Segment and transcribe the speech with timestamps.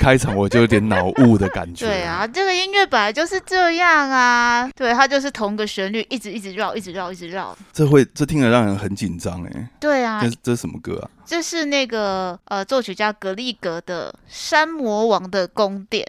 [0.00, 1.84] 开场我就有点脑雾的感觉。
[1.86, 7.54] 对啊，这个音乐本来就是这样啊，对，它就是同个旋律，一直一直绕，一直绕，一直绕。
[7.70, 9.70] 这会这听着让人很紧张哎。
[9.78, 11.10] 对啊，这这是什么歌啊？
[11.26, 16.06] 这是那个呃作曲家格力格的《山魔王的宫殿》。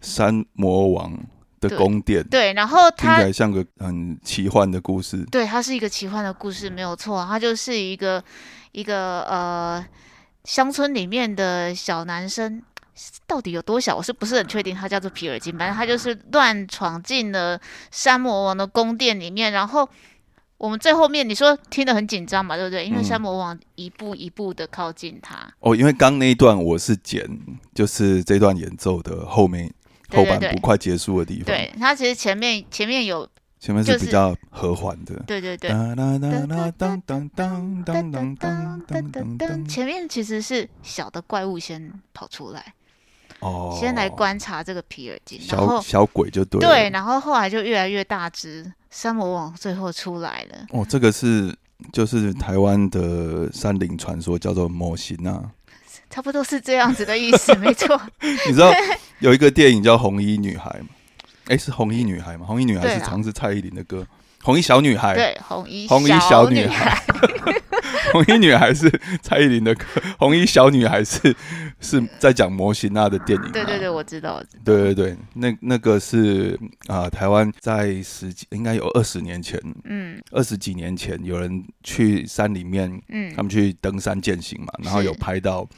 [0.00, 1.16] 山魔王
[1.60, 2.26] 的宫殿。
[2.28, 5.24] 对，然后听起来像个很奇幻的故事。
[5.30, 8.20] 对，它是一个奇幻的故事，没有错，它就是一个
[8.72, 9.86] 一个呃。
[10.44, 12.62] 乡村里面的小男生
[13.26, 13.96] 到底有多小？
[13.96, 14.74] 我是不是很确定？
[14.74, 17.60] 它叫做皮尔金，反正他就是乱闯进了
[17.90, 19.52] 山魔王的宫殿里面。
[19.52, 19.88] 然后
[20.56, 22.84] 我们最后面，你说听得很紧张嘛，对不对？
[22.84, 25.48] 因为山魔王一步一步的靠近他。
[25.60, 27.26] 哦，因为刚那一段我是剪，
[27.74, 29.72] 就是这段演奏的后面
[30.08, 31.44] 后半部快结束的地方。
[31.46, 33.28] 对他其实前面前面有。
[33.60, 35.68] 前面是比较和缓的，对对对。
[35.68, 42.72] 当当当当当当当当前面其实是小的怪物先跑出来，
[43.40, 50.66] 哦，先来观察这个皮尔金，然后小鬼就对，对，然后后来就越来越大只，山魔王最后出来了。
[50.70, 51.54] 哦，这个是
[51.92, 55.44] 就是台湾的山林传说，叫做模型啊，
[56.10, 58.00] 差不多是这样子的意思， 没错。
[58.20, 58.72] 你知道
[59.20, 60.88] 有一个电影叫《红衣女孩》吗？
[61.46, 62.44] 哎，是红衣女孩吗？
[62.46, 64.06] 红衣女孩是常是蔡依林的歌。
[64.42, 67.02] 红衣小女孩，对，红衣红衣小女孩，
[68.12, 68.90] 红衣女孩是
[69.22, 69.84] 蔡依林的歌。
[70.18, 71.34] 红衣小女孩是
[71.80, 73.52] 是在讲摩西娜的电影。
[73.52, 74.42] 对对对，我知道。
[74.64, 85.68] 对对对，那那个是啊，台湾在十几应该有二十年前，嗯，二十几年前有人去山里面，嗯，他们去登山践行嘛，然后有拍到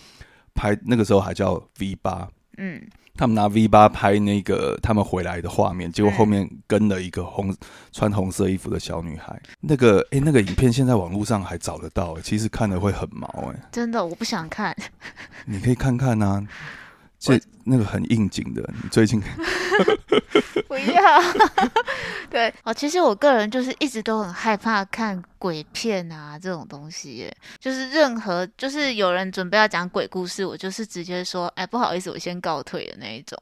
[0.55, 2.81] 拍那个时候还叫 V 八，嗯。
[3.17, 7.55] 他们拿 V 八拍那个他们回来的画面，结果后面跟了一个红
[7.93, 9.41] 穿红色衣服的小女孩。
[9.61, 13.61] 那个哎，那个影片现在网络上还找得到，其实看了会很毛哎。
[13.73, 14.75] 真的，我不想看。
[15.45, 16.47] 你可以看看啊。
[17.21, 19.21] 这那个很应景的，你最近
[20.67, 21.23] 不要
[22.31, 22.73] 对哦。
[22.73, 33.39] 其实我个人就是一直都很害怕看鬼片啊这种东西，就是任何就是有人准备要讲鬼故事，我就是直接说，哎，不好意思，我先告退的那一种。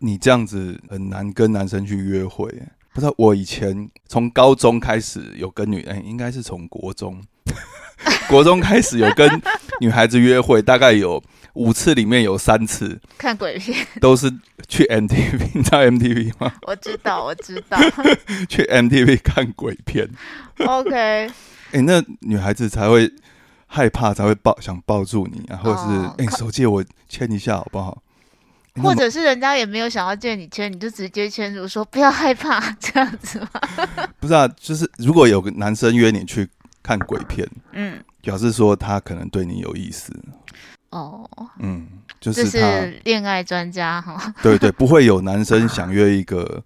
[0.00, 2.46] 你这样子很难跟男生去约会，
[2.92, 7.22] 不知道我以前从高中开始有跟女，哎，应该是从国中，
[8.28, 9.28] 国中开始有跟
[9.80, 11.22] 女孩子约会，大概有。
[11.54, 14.28] 五次里面有三次看鬼片，都是
[14.66, 16.52] 去 MTV， 你知道 MTV 吗？
[16.66, 17.78] 我知道，我知道。
[18.50, 20.10] 去 MTV 看鬼片。
[20.66, 21.30] OK。
[21.70, 23.08] 哎，那女孩子才会
[23.68, 28.02] 害怕，才会抱想抱住你啊，或者是哎，手借我牵一下好不好？
[28.82, 33.60] 或者是人家也没有想要借你牵，你就直接牵住说不要害怕这样子吗？
[34.18, 36.48] 不是啊，就是如果有个男生约你去
[36.84, 40.12] 看鬼片，嗯，表示说他可能对你有意思。
[40.90, 41.28] 哦，
[41.58, 41.88] 嗯，
[42.20, 44.32] 就是是恋爱专家哈。
[44.40, 46.62] 对对，不会有男生想约一个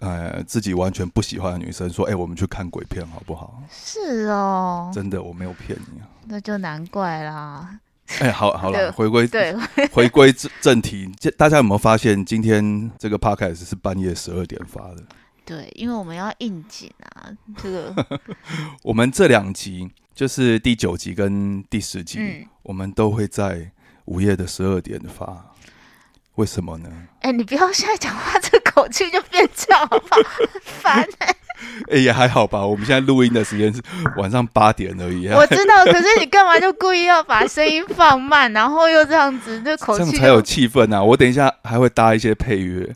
[0.00, 3.62] 呃自己完全不喜欢的女生说，哎，我们去看鬼片好不好？
[3.70, 6.08] 是哦，真的我没有骗你啊。
[6.26, 7.78] 那就难怪啦。
[8.18, 9.54] 哎，好好了，回归对，
[9.92, 15.02] 回归正 正题，大家有没有发现今天这个 podcast 是半夜十二点发的？
[15.44, 17.30] 对，因为我们要应景啊，
[17.62, 17.94] 这个
[18.82, 19.90] 我们这两集。
[20.14, 23.70] 就是第九集跟第十集，我们都会在
[24.04, 25.54] 午夜的十二点发。
[26.34, 26.90] 为什么呢？
[27.22, 30.20] 哎，你不要现在讲话， 这口气就变这样，好不好？
[30.62, 31.34] 烦哎！
[31.90, 32.64] 哎，也还好吧。
[32.64, 33.80] 我们现在录音的时间是
[34.18, 35.26] 晚上八点而已。
[35.28, 41.02] 我 知道，可是你干嘛就故意要把声音放慢，然后又这样子，这口气才有气氛啊！
[41.02, 42.94] 我等一下还会搭一些配乐，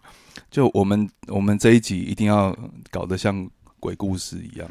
[0.50, 2.56] 就我们我们这一集一定要
[2.90, 3.48] 搞得像
[3.80, 4.68] 鬼故事一样。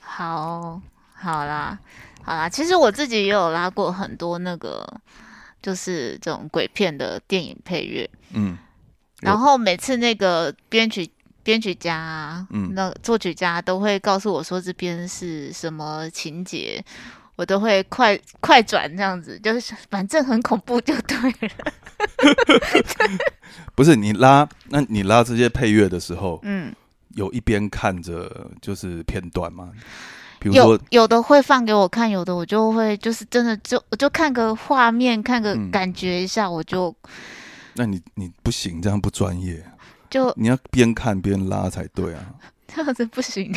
[0.00, 0.80] 好。
[1.16, 1.78] 好啦，
[2.22, 4.86] 好啦，其实我自己也有拉过很多那个，
[5.62, 8.58] 就是这种鬼片的电影配乐，嗯，
[9.20, 11.10] 然后每次那个编曲
[11.42, 16.84] 编曲家，嗯，那作曲家都会告诉我说这边是什么情节，
[17.36, 21.72] 我都会快快转这样子，就是反正很恐怖就对了。
[23.74, 26.74] 不是你拉，那你拉这些配乐的时候，嗯，
[27.14, 29.70] 有一边看着就是片段吗？
[30.42, 36.94] 有有的会放给我看，有的我就会就是真的就我就看个画面，看个感觉一下，我就。
[37.74, 39.64] 那你你不行，这样不专业。
[40.10, 42.20] 就你要边看边拉才对啊。
[42.74, 43.50] 这样子不行，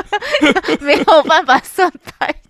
[0.80, 2.47] 没有办法算拍子。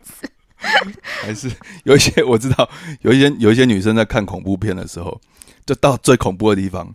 [1.22, 1.50] 还是
[1.84, 2.68] 有一些 我知道，
[3.02, 5.20] 有一些有一些女生在看恐怖片的时候，
[5.64, 6.94] 就到最恐怖的地方。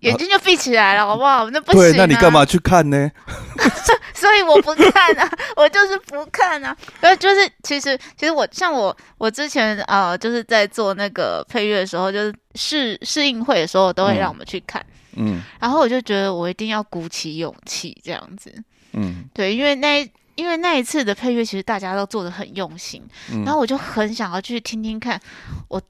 [0.00, 1.48] 眼睛就闭起来了，好不好？
[1.48, 1.80] 那不行。
[1.80, 3.10] 对，那你干嘛去看呢？
[4.12, 6.76] 所以我不看啊，我就是不看啊。
[7.00, 14.84] 呃，就是其实其实我像我我之前啊，就是在做那个配乐的时候，就是试试映会的时候，都会让我们去看。
[15.16, 15.40] 嗯。
[15.58, 18.52] 然后我就觉得我一定要鼓起勇气这样子。
[18.92, 19.24] 嗯。
[19.32, 23.02] 对，因为那因为那一次的配乐，其实大家都做的很用心。
[23.32, 23.44] 嗯。
[23.44, 25.20] 然后我就很想要去听听看，
[25.68, 25.80] 我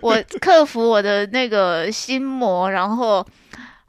[0.00, 3.26] 我克服我的那个心魔，然后。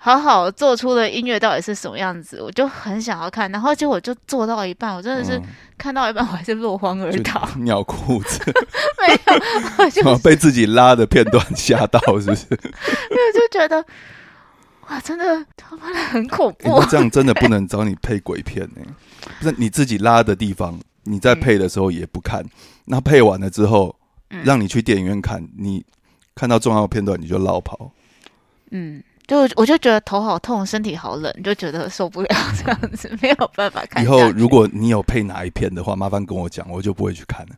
[0.05, 3.49] 好好做出的音乐到底是什么样子，我就很想要看。
[3.53, 5.41] 然后结果就做到一半，我真的是
[5.77, 8.41] 看到一半，我还是落荒而逃， 尿裤子，
[8.99, 9.17] 没
[9.85, 12.45] 有，就被自己拉的片段吓到，是不是？
[12.51, 13.81] 因为就觉得
[14.89, 15.23] 哇，真的
[15.55, 16.83] 他妈的很恐怖。
[16.89, 18.81] 这样真的不能找你配鬼片呢？
[19.39, 22.45] 不是你自己拉的地方，你在配的时候也不看，
[22.85, 23.95] 那配完了之后，
[24.43, 25.83] 让你去电影院看，你
[26.35, 27.91] 看到重要片段你就绕跑，
[28.71, 29.03] 嗯。
[29.25, 34.03] 就我就觉得头好痛，身体好冷，就觉得受不了这样子，没有办法看。
[34.03, 37.55] 以后如果你有配哪一片的话，麻烦跟我讲，我就不会去看了。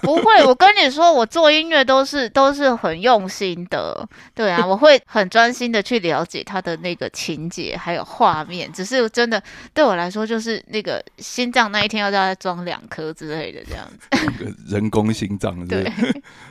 [0.00, 4.08] 不会，我跟你说，我做音乐都是都是很用心的。
[4.34, 8.72] 对啊，我会很专心的去了解他的那个情节还有画面。
[8.72, 9.40] 只是真的
[9.74, 14.56] 对我来说，就是那个心脏那一天要再装两颗之类的这样子。
[14.66, 15.92] 人工心脏对。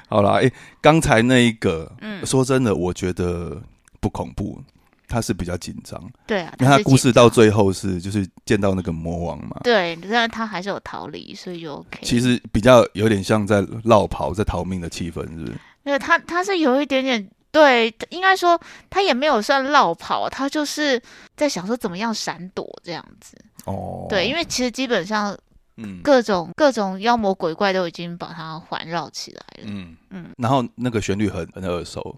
[0.07, 3.59] 好了，哎，刚才那一个，嗯，说真的，我觉得。
[4.01, 4.61] 不恐怖，
[5.07, 6.11] 他是比较紧张。
[6.25, 9.61] 对啊，因为他故事到最后是就是见到那个魔王嘛。
[9.63, 11.99] 对，但是他还是有逃离，所以就 OK。
[12.01, 15.53] 其实比较有点像在绕跑，在逃命的气氛，是不是？
[15.83, 18.59] 没有，他他是有一点点，对，应该说
[18.89, 21.01] 他也没有算绕跑，他就是
[21.35, 23.35] 在想说怎么样闪躲这样子。
[23.65, 25.37] 哦，对，因为其实基本上，
[25.77, 29.65] 嗯，各种各种妖魔鬼怪都已经把它环绕起来了。
[29.65, 32.15] 嗯嗯，然后那个旋律很很耳熟。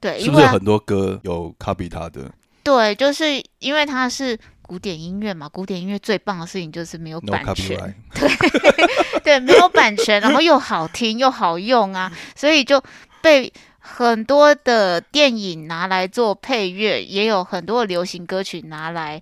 [0.00, 2.30] 对，是不是有很多歌有 copy 他的？
[2.62, 12.82] 对，就是因为他是古典音乐嘛，古典音乐最棒的事情就是没有版权， 对对，没有版权，然后又好听又好用啊，所以就
[13.20, 19.20] 被很多的电影拿来做配乐，也有很多的流行歌曲拿来，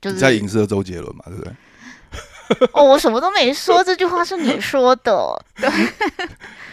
[0.00, 1.52] 就是在影射周杰伦嘛，对不对？
[2.72, 5.44] 哦，我什么都没说，这句话是你说的。
[5.60, 5.70] 对，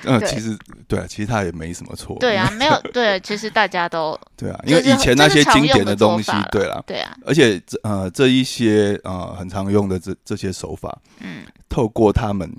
[0.05, 2.15] 嗯，其实对啊，其实他也没什么错。
[2.19, 12.49] 对啊， 没有对，其实大家都对啊，因为以前那些经典的东西，对啦，对啊，而且这呃这一些呃很常用的这这些手法，嗯，透过他们。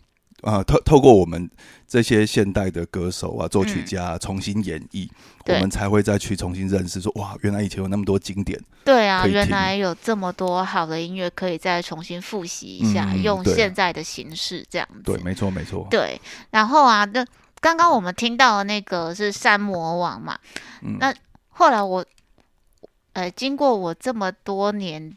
[0.43, 1.51] 啊，透透过我们
[1.87, 5.09] 这些现代的歌手啊、作曲家重新演绎，
[5.47, 8.59] 我们才会再去重新认识，说哇，原来以前有那么多经典。
[8.85, 15.03] 对啊，原来有这么多好的音乐可以再重新复习一下，用现在的形式这样子。
[15.05, 15.87] 对，没错，没错。
[15.91, 16.19] 对，
[16.51, 17.25] 然后啊，那
[17.61, 20.39] 刚刚我们听到的那个是山魔王嘛？
[20.99, 21.15] 那
[21.49, 22.03] 后来我，
[23.13, 25.15] 呃，经过我这么多年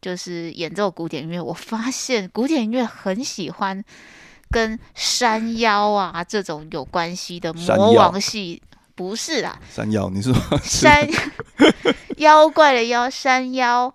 [0.00, 3.84] 就是演奏古典音乐，我发现古典音乐很喜欢。
[4.52, 8.62] 跟山妖啊这种有关系的魔王系
[8.94, 10.32] 不是啦，山妖你说
[10.62, 11.08] 山
[12.18, 13.92] 妖怪的妖山妖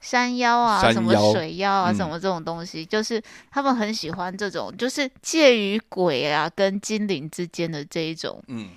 [0.00, 8.68] 山妖啊什么水妖啊什么这种东西，就是他们很喜欢这种，就是介于鬼啊跟精灵之间的这一种嗯。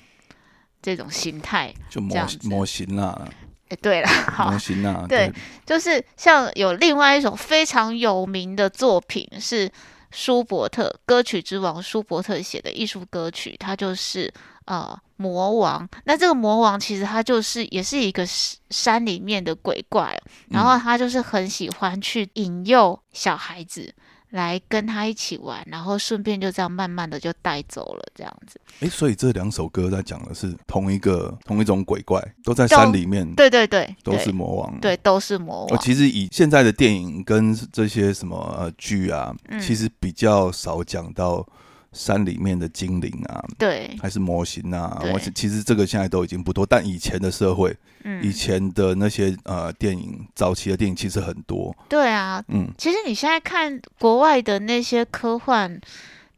[0.82, 3.28] 这种形态，就模模型啦。
[3.70, 4.08] 哎，对了，
[4.52, 5.34] 模型啊，对，
[5.66, 9.68] 就是像有另外一种非常有名的作品是。
[10.16, 15.88] 舒伯特歌曲之王舒伯特写的艺术歌曲，它就是呃魔王。
[16.06, 18.26] 那这个魔王其实他就是也是一个
[18.70, 20.18] 山里面的鬼怪，
[20.50, 23.94] 然后他就是很喜欢去引诱小孩子。
[24.36, 28.60] 来跟他一起玩，然后顺便就这样慢慢的就带走了，这样子。
[28.82, 33.34] 哎，所以这两首歌在讲的是同一个同一种鬼怪，都在山里面。
[33.36, 34.80] 对对对，都是魔王。
[34.80, 35.80] 对，都是魔王。
[35.80, 41.48] 其实以现在的电影跟这些什么剧啊，其实比较少讲到。
[41.96, 45.02] 山里面的精灵啊，对，还是模型啊？
[45.14, 51.74] 我其实这个现在都已经不多，但以前的社会，嗯，以前的那些呃电影，早期的电影其实很多。
[51.88, 55.80] 对啊，嗯，其实你现在看国外的那些科幻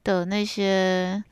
[0.04, 1.24] 的那些，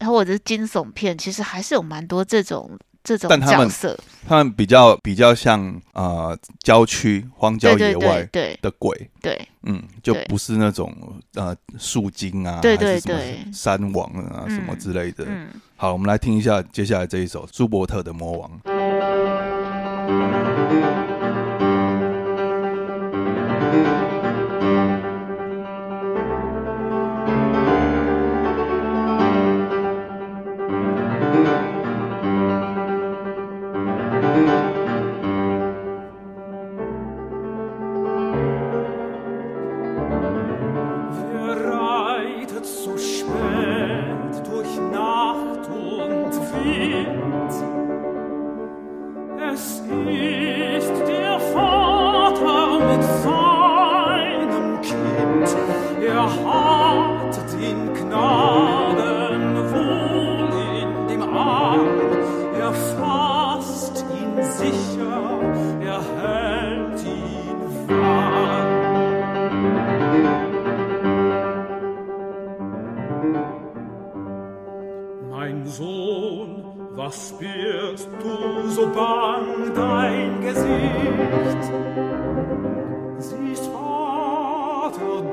[0.00, 2.70] 或者是惊悚片，其实还是有蛮多这种。
[3.06, 3.96] 这种角色，
[4.26, 8.28] 他们比较比较像呃郊区荒郊野外
[8.60, 10.92] 的鬼，对，嗯，就不是那种
[11.34, 15.24] 呃树精啊，对对对，山王啊什么之类的。
[15.28, 15.46] 嗯，
[15.76, 18.50] 好，我们来听一下接下来这一首舒伯特的魔王。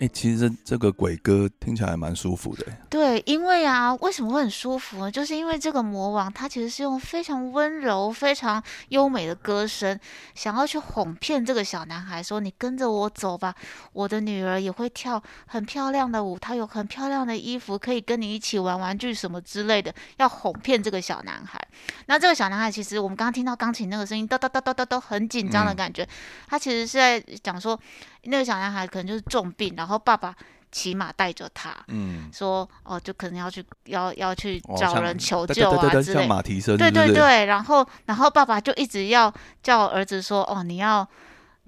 [0.00, 2.64] 哎，其实这这个鬼歌听起来蛮舒服的。
[2.88, 5.10] 对，因为啊，为什么会很舒服呢？
[5.10, 10.00] 就是因为这个魔王他其实是用非常温柔、非常优美的歌声，
[10.34, 13.54] 想要去哄骗这个小男孩，说：“你跟着我走吧，
[13.92, 21.60] 我的女儿也会跳很漂亮的舞，她有很漂亮的衣服，可以跟你一起玩玩具什么之类的，要哄骗这个小男孩。”
[22.06, 26.08] 那这个小男孩其实我们刚刚听到钢琴那个声音，哒哒哒哒哒都很紧张的感觉，
[26.48, 27.78] 他其实是在讲说。
[28.24, 30.34] 那个小男孩可能就是重病，然后爸爸
[30.70, 41.08] 骑马带着他，嗯，说哦，就可能要去要要去找人求救啊之类，马蹄声，对对对，然后然后爸爸就一直要叫儿子说，哦，你要。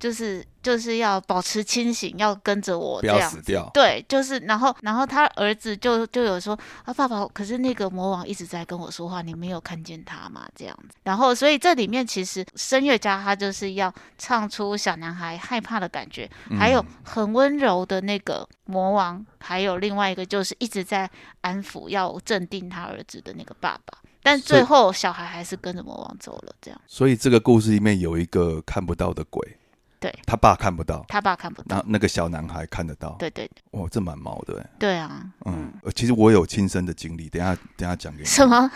[0.02, 3.40] 就是就是要保持清醒，要跟着我这样子。
[3.73, 10.44] 对，就是然后然后他儿子就就有说啊，爸爸，可是那个魔王一直在跟我说话，你没有看见他吗？
[10.56, 10.97] 这样子。
[11.04, 16.28] 然后所以这里面其实声乐家他就是要唱出小男孩害怕的感觉，
[16.59, 21.09] 还有很温柔的那个魔王，还有另外一个就是一直在
[21.42, 23.99] 安抚要镇定他儿子的那个爸爸。
[24.21, 26.80] 但最后小孩还是跟着魔王走了，这样。
[26.88, 29.56] 所以这个故事里面有一个看不到的鬼。
[30.02, 33.11] 对他爸看不到，他爸看不到，那那个小男孩看得到。
[33.21, 34.68] 对对，哇，这蛮毛的。
[34.76, 38.25] 对啊，嗯，其实我有亲身的经历，等下等下讲给你。
[38.26, 38.68] 什么？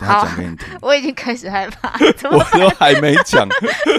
[0.00, 0.76] 等下讲给你听。
[0.82, 1.96] 我已经开始害怕，
[2.30, 3.48] 我都还没讲，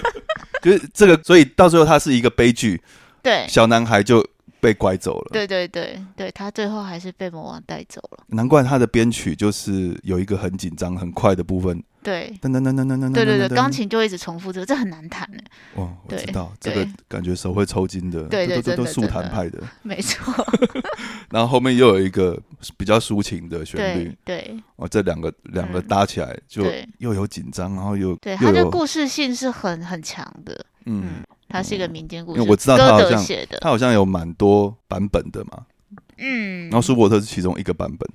[0.62, 2.84] 就是这个，所以到最后他是一个悲剧。
[3.22, 4.22] 对，小男孩就。
[4.64, 5.30] 被拐走了。
[5.34, 8.24] 对对对对，他最后还是被魔王带走了。
[8.28, 11.84] 难怪他的编曲就是有一个很紧张、很快的部分。
[12.02, 15.38] 对，噔噔噔噔噔噔，对对对，钢琴就一直重复这个，这很难弹的。
[15.82, 18.24] 哇，我知道这个感觉手会抽筋的。
[18.24, 20.34] 对对对，都速弹派的，没错。
[21.32, 22.38] 然后后面又有一个
[22.78, 24.18] 比较抒情的旋律。
[24.26, 26.66] 对，哦，这两个两个搭起来就
[27.00, 30.66] 又有紧张，然后又对，它的故事性是很很强的。
[30.86, 31.24] 嗯。
[31.54, 35.68] 它是一个民间故事，因为我知道他好像他好像有蛮多版本的嘛，
[36.18, 38.10] 嗯，然后舒伯特是其中一个版本，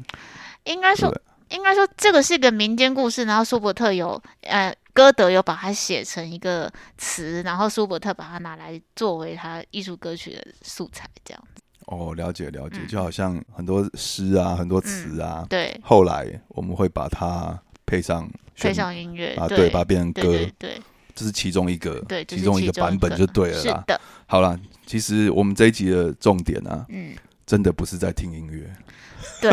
[0.64, 1.16] 应该说
[1.50, 11.62] 应该说这个是一个民间故事，然后舒伯特有呃歌德有把它写成一个词，然后舒伯特把它拿来作为他艺术歌曲的素材，这样子。
[11.86, 20.22] 哦，了解了解，就好像很多诗啊，很多词啊，对，后来我们会把它配上配上音乐啊，对，把它变成歌，
[20.58, 20.82] 对。
[21.18, 23.62] 这是其中一个，对，其中一个版本就对了啦。
[23.62, 24.56] 是的，好了，
[24.86, 28.72] 其实我们这一集的重点啊，嗯，真的不是在听音乐。
[29.42, 29.52] 对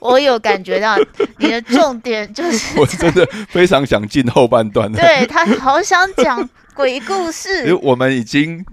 [0.00, 0.96] 我有感觉到
[1.38, 4.90] 你的重点就是， 我真的非常想进后半段。
[4.92, 8.64] 对他好想讲鬼故事， 因为我们已经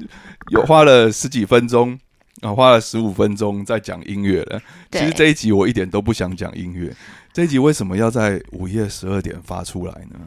[0.50, 1.98] 有花了十几分钟
[2.42, 4.60] 啊，花了十五分钟在讲音乐了。
[4.92, 6.92] 其实这一集我一点都不想讲音乐。
[7.32, 10.20] 这一集为什么要在午夜十二点发出来呢？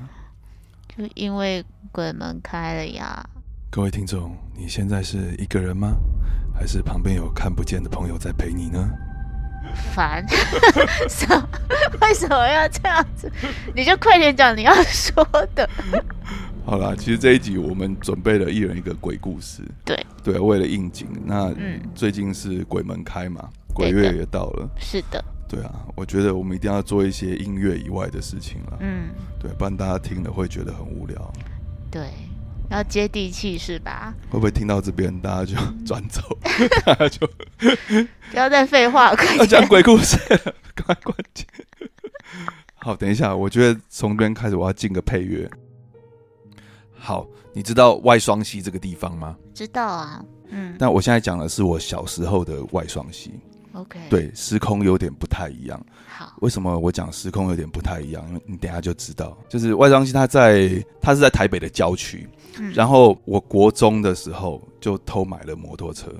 [0.96, 3.24] 就因为鬼门开了呀！
[3.68, 5.96] 各位听众，你现在是一个人吗？
[6.54, 8.88] 还是旁边有看不见的朋友在陪你呢？
[9.92, 10.24] 烦，
[11.10, 11.26] 什
[12.00, 13.28] 为什么要这样子？
[13.74, 15.68] 你就快点讲你要说的。
[16.64, 19.62] 好啦，其实这一集我们准备了一人一个鬼故事。
[19.84, 21.52] 对对，为了应景，那
[21.92, 24.70] 最近是鬼门开嘛，鬼月也到了。
[24.78, 25.22] 是的。
[25.54, 28.78] 对啊，我觉得我们一定要做一些音乐以外的事情了。
[28.80, 31.32] 嗯，对，不然大家听了会觉得很无聊。
[31.90, 32.08] 对，
[32.70, 34.14] 要接地气是吧？
[34.30, 36.23] 会不会听到这边大家就转走？
[36.84, 37.26] 大家就
[38.30, 40.16] 不要再废话，快要 讲鬼故事，
[40.75, 41.44] 赶快关机。
[42.75, 45.49] 好，等一下，我觉得从这边开始我要进个配乐。
[46.96, 49.37] 好，你知道外双溪这个地方吗？
[49.54, 50.75] 知道啊，嗯。
[50.78, 53.32] 但我现在讲的是我小时候的外双溪。
[53.75, 55.85] OK，对，时空有点不太一样。
[56.07, 58.26] 好，为什么我讲时空有点不太一样？
[58.28, 62.28] 因为你等下就知道，就是外双溪它在它是在台北的郊区，
[62.73, 66.11] 然后我国中的时候就偷买了摩托车。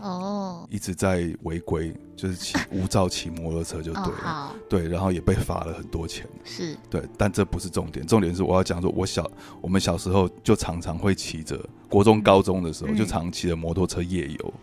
[0.00, 6.76] 哦，一直在违规，就是骑无照骑摩托车就对了， 对，然后也被罚了很多钱，是。
[6.88, 9.28] 对，但这不是重点，重点是我要讲说，我小
[9.60, 11.58] 我们小时候就常常会骑着，
[11.88, 14.54] 国中高中的时候就常骑着摩托车夜游，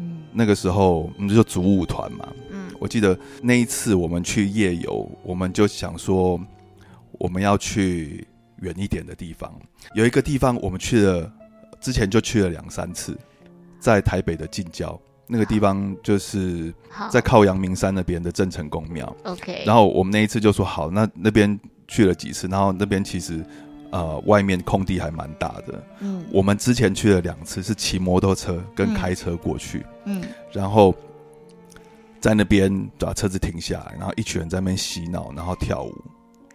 [0.00, 6.40] 嗯，那个时候我们就组舞团嘛，嗯，我记得那一次我们去夜游，我们就想说
[7.12, 8.26] 我们要去
[8.62, 9.52] 远一点的地方，
[9.94, 11.32] 有一个地方我们去了，
[11.80, 13.16] 之前就去了两三次。
[13.78, 15.00] 在台北的近郊。
[15.26, 16.74] 那个地方，就是
[17.08, 19.16] 在靠阳明山那边的郑成功庙。
[19.22, 23.42] OK，然后我们那一次就说好，那那边去了几次，然后那边其实
[23.90, 25.82] 呃外面空地还蛮大的。
[26.00, 29.84] 嗯，我们之前去了两次，是骑摩托车跟开车过去。
[30.04, 30.94] 嗯，然后
[32.20, 35.94] 在那边把车子停下来，然后一群人在那边洗脑，然后跳舞。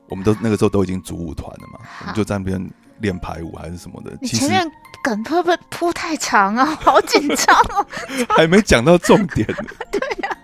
[0.08, 4.15] 我们都那个时候都已经组舞团了嘛，我们就在那边练排舞还是什么的。
[4.27, 4.72] 前面。
[5.04, 6.65] 梗会不会铺太长啊？
[6.82, 7.86] 好紧张哦！
[8.36, 9.70] 还没讲到重点呢。
[9.92, 10.38] 对呀，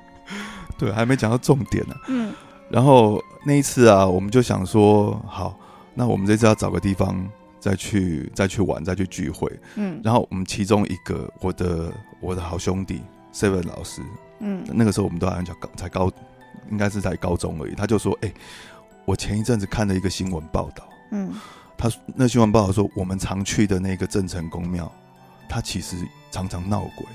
[0.77, 1.95] 对，还没讲到重点呢。
[2.07, 2.31] 嗯。
[2.69, 5.57] 然后那一次啊，我们就想说，好，
[5.93, 7.27] 那我们这次要找个地方
[7.59, 9.51] 再去再去玩，再去聚会。
[9.75, 9.99] 嗯。
[10.03, 13.01] 然后我们其中一个我的我的好兄弟
[13.33, 14.01] Seven 老师，
[14.39, 15.43] 嗯，那个时候我们都还
[15.75, 16.11] 才高，
[16.69, 17.75] 应该是在高中而已。
[17.75, 18.33] 他就说：“哎，
[19.05, 21.33] 我前一阵子看了一个新闻报道。”嗯。
[21.77, 24.91] 他那新闻报道说，我们常去的那个郑成功庙，
[25.49, 25.97] 他其实
[26.29, 27.05] 常常闹鬼。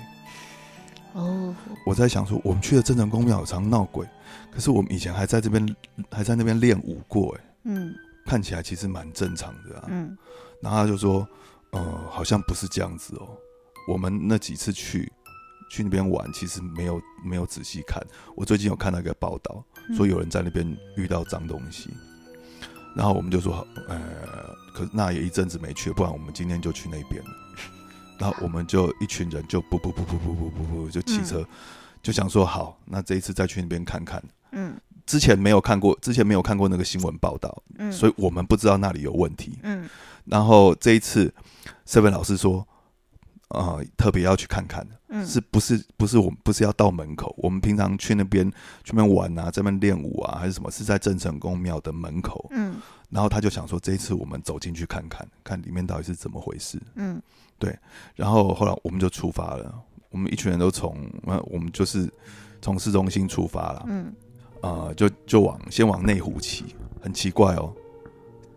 [1.13, 1.55] 哦，
[1.87, 4.05] 我在想说，我们去的郑成功庙常闹鬼，
[4.51, 5.77] 可是我们以前还在这边，
[6.11, 7.95] 还在那边练武过，哎，嗯，
[8.27, 9.85] 看起来其实蛮正常的啊。
[9.89, 10.17] 嗯，
[10.61, 11.27] 然后他就说，
[11.71, 13.29] 呃，好像不是这样子哦。
[13.89, 15.11] 我们那几次去
[15.71, 18.05] 去那边玩，其实没有没有仔细看。
[18.35, 19.65] 我最近有看到一个报道，
[19.97, 21.91] 说有人在那边遇到脏东西。
[22.97, 23.99] 然后我们就说，呃，
[24.75, 27.23] 可那也一阵子没去，不然我们今天就去那边。
[28.19, 31.47] 然后我们就一群人就不不不不不不不不就骑车，
[32.03, 34.23] 就想说好，那这一次再去那边看看。
[34.57, 39.59] 嗯，之前没有看过，之前没有看过那个新闻报道，嗯，所以我们不知道那里有问题。
[39.63, 39.89] 嗯，
[40.25, 41.33] 然后这一次
[41.87, 42.67] ，seven 老师说。
[43.51, 47.33] 呃，特别要去看看嗯，是不是不是我们不是要到门口？
[47.39, 48.45] 我们平常去那边
[48.83, 50.69] 去那边玩啊，在那边练舞啊，还是什么？
[50.69, 52.49] 是在郑成功庙的门口。
[52.51, 52.75] 嗯，
[53.09, 56.83] 然后他就想说，这一次我们走进去看看，看里面到底是怎么回事。
[56.97, 57.23] 嗯，
[57.57, 57.79] 对。
[58.17, 59.73] 然后后来我们就出发了，
[60.11, 61.09] 我们一群人都从，
[61.45, 62.13] 我们就是
[62.61, 63.85] 从市中心出发了。
[63.87, 64.13] 嗯，
[64.61, 66.65] 呃，就就往先往内湖骑，
[67.01, 67.73] 很奇怪哦，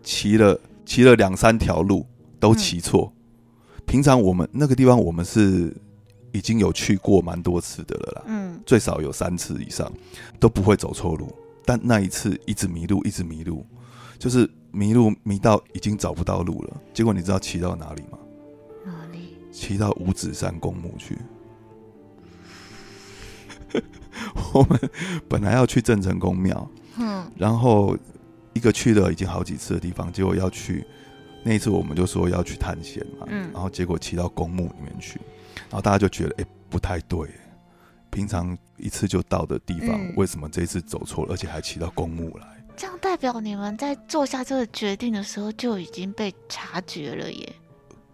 [0.03, 2.05] 骑了骑了两三条路
[2.39, 3.11] 都骑错。
[3.85, 5.75] 平常我们那个地方，我们是
[6.31, 9.91] 已经有去过蛮多次的了啦，嗯，最少有三次以上，
[10.39, 11.27] 都不会走错路。
[11.65, 13.65] 但那一次一直迷路，一直迷路，
[14.17, 16.81] 就是迷路迷到已经找不到路了。
[16.93, 18.17] 结果你知道骑到哪里吗？
[18.85, 19.35] 哪里？
[19.51, 21.17] 骑到五指山公墓去。
[24.53, 24.79] 我们
[25.27, 27.97] 本来要去郑成功庙，嗯，然后
[28.53, 30.85] 一个去了已经好几次的地方，结果要去。
[31.41, 35.21] 那一次我们就说要去探险嘛，嗯然后结果骑到公墓里面去，
[35.69, 37.29] 然后大家就觉得哎不太对，
[38.09, 42.45] 平常一次就到的地方，为什么这一次走错了，而且还骑到公墓来？
[42.75, 47.53] 这样代表你们在做下这个决定的时候就已经被察觉了耶？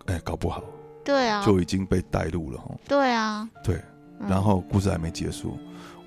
[0.05, 0.63] 哎，搞不好，
[1.03, 2.75] 对啊，就已经被带路了哈。
[2.87, 3.81] 对啊，对，
[4.19, 5.57] 然后故事还没结束，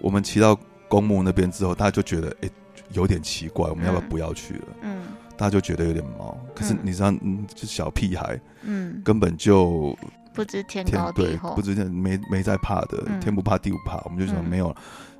[0.00, 0.58] 我们骑到
[0.88, 2.50] 公墓那边之后，大家就觉得哎
[2.92, 4.66] 有点奇怪，我们要不要不要去了？
[4.82, 5.02] 嗯。
[5.36, 9.96] 大家就觉得有点毛，可是你知道，嗯，就小屁孩，嗯，根本就
[10.34, 14.74] 不知天高地厚，不知天没没在怕的，天不怕地不怕，我们就想没有，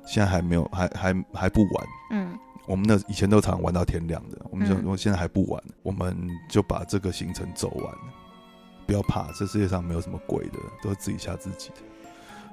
[0.05, 2.37] 现在还没有，还还还不晚，嗯，
[2.67, 6.13] 我们那以前都常玩到天亮的，我们说我现在还不晚，我们
[6.49, 7.93] 就把这个行程走完，
[8.85, 11.75] 不要怕，这世界上没有什么鬼的，都是自己吓自己的。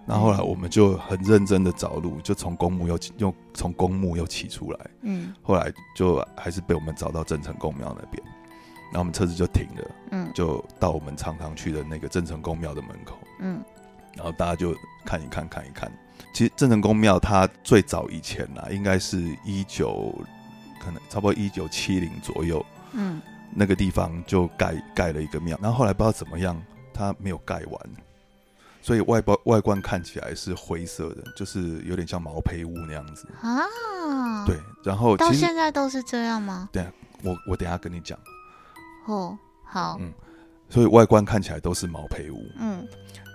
[0.07, 4.79] 然后后来我们就很认真的找路，就从公墓又又从公墓又骑出来。
[5.03, 8.23] 嗯，后来就还是被我们找到郑成功庙那边，
[8.93, 9.91] 然后我们车子就停了。
[10.13, 13.19] 嗯，就到我们常常去的那个郑成功庙的门口。
[13.41, 13.61] 嗯，
[14.15, 14.73] 然后大家就
[15.05, 15.91] 看一看看一看。
[16.33, 20.15] 其实郑成功庙它最早以前呢，应该是一九
[20.81, 22.65] 可能差不多一九七零左右。
[22.93, 26.57] 嗯，那个地方就盖盖了一个庙，然后后来不知道怎么样，
[26.95, 27.91] 它没有盖完。
[28.87, 34.47] 所以外包外观看起来是灰色的，就是有点像毛坯屋那样子啊。
[34.47, 36.69] 对，然后到现在都是这样吗？
[36.71, 36.87] 对，
[37.25, 38.17] 我我等下跟你讲。
[39.07, 39.97] 哦，好。
[39.99, 40.13] 嗯，
[40.69, 42.49] 所以外观看起来都是毛坯屋。
[42.61, 42.87] 嗯，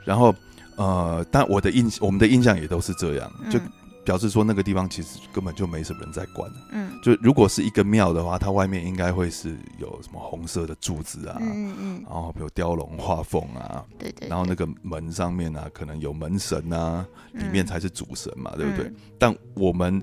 [0.05, 0.33] 然后
[0.77, 3.59] 呃，但我的印我们的印象也都是这样，就
[4.03, 6.51] 表示说那个地方其实根本就没什么人在管。
[6.71, 18.91] 嗯，就如果是一个庙的话，它外面应该会是有什么红色的柱子啊，嗯嗯，然后有雕龙画凤啊，对对，然后那个门上面啊，可能有门神啊，里面才是主神嘛，对不对？
[19.19, 20.01] 但我们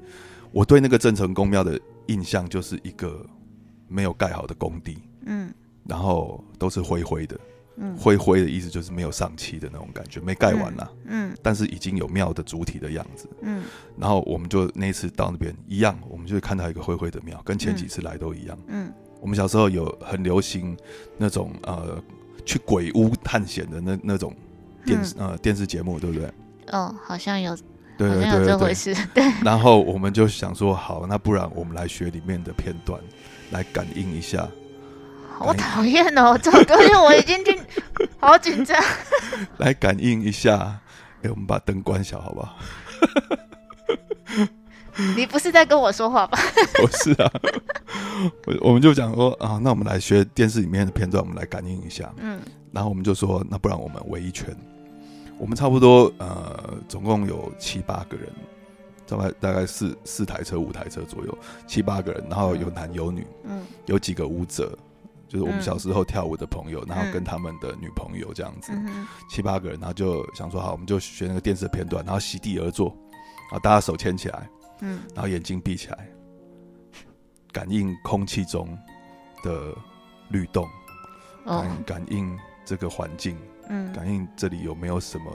[0.52, 3.24] 我对那个郑成功庙的印象就是一个
[3.88, 5.52] 没有盖好的工地，嗯，
[5.84, 7.38] 然后都是灰灰的。
[7.96, 10.90] 灰灰的意思就是没有上漆的那种感觉，没盖完啦。
[11.06, 13.28] 嗯，但是已经有庙的主体的样子。
[13.42, 13.62] 嗯，
[13.96, 18.58] 然后我们就那次到那边一样，我们就会看到一个灰灰的庙，跟前几次来都一样。
[18.66, 20.76] 嗯，我们小时候有很流行
[21.16, 22.02] 那种呃
[22.44, 24.34] 去鬼屋探险的那那种
[24.84, 26.28] 电视呃电视节目，对不对？
[26.72, 27.56] 哦，好像有，
[27.96, 28.94] 对对对这回事。
[29.14, 29.24] 对。
[29.42, 33.00] 然后我们就想说，好，那不然我们来学里面的片段，
[33.50, 34.48] 来感应一下。
[35.38, 36.36] 好讨厌哦！
[36.36, 37.56] 这种东西我已经听，
[38.18, 38.76] 好紧张。
[39.58, 40.80] 来感应一下，
[41.22, 42.58] 哎，我们把灯关小，好不好？
[45.16, 46.36] 你不是在跟我说话吧？
[46.74, 47.30] 不是啊，
[48.46, 52.12] 我我们就讲说啊，那我们来学电视里面的片段，我们来感应一下。
[52.16, 52.40] 嗯，
[52.72, 54.54] 然后我们就说，那不然我们围一圈，
[55.38, 58.28] 我们差不多呃，总共有七八个人，
[59.06, 64.76] 大概大概四四台车、五台车左右，七八个人，然后有男有女，嗯，有几个舞者。
[65.28, 68.72] 就是我们小时候跳舞的朋友，然后跟他们的女朋友这样子，
[69.28, 72.88] 七八个人，然后就想说好，我们就学那个电视片段，然后席地而坐，
[73.50, 74.48] 然后大家手牵起来，
[74.80, 76.08] 嗯，然后眼睛闭起来，
[77.52, 78.66] 感应空气中
[79.42, 79.74] 的
[80.30, 80.66] 律动，
[81.44, 83.36] 感感应这个环境，
[83.68, 85.30] 嗯，感应这里有没有什么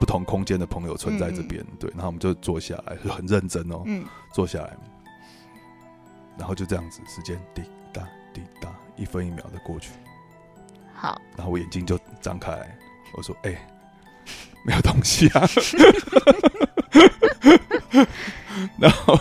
[0.00, 4.76] 不同空间的朋友存在这边，对，然后我们就坐下来，就很认真哦，嗯，坐下来，
[6.36, 8.02] 然后就这样子，时间滴答
[8.34, 8.68] 滴答。
[8.96, 9.90] 一分一秒的过去，
[10.94, 12.50] 好，然后我眼睛就张开，
[13.14, 13.66] 我说：“哎，
[14.64, 15.46] 没有东西啊。
[18.78, 19.18] ”然后，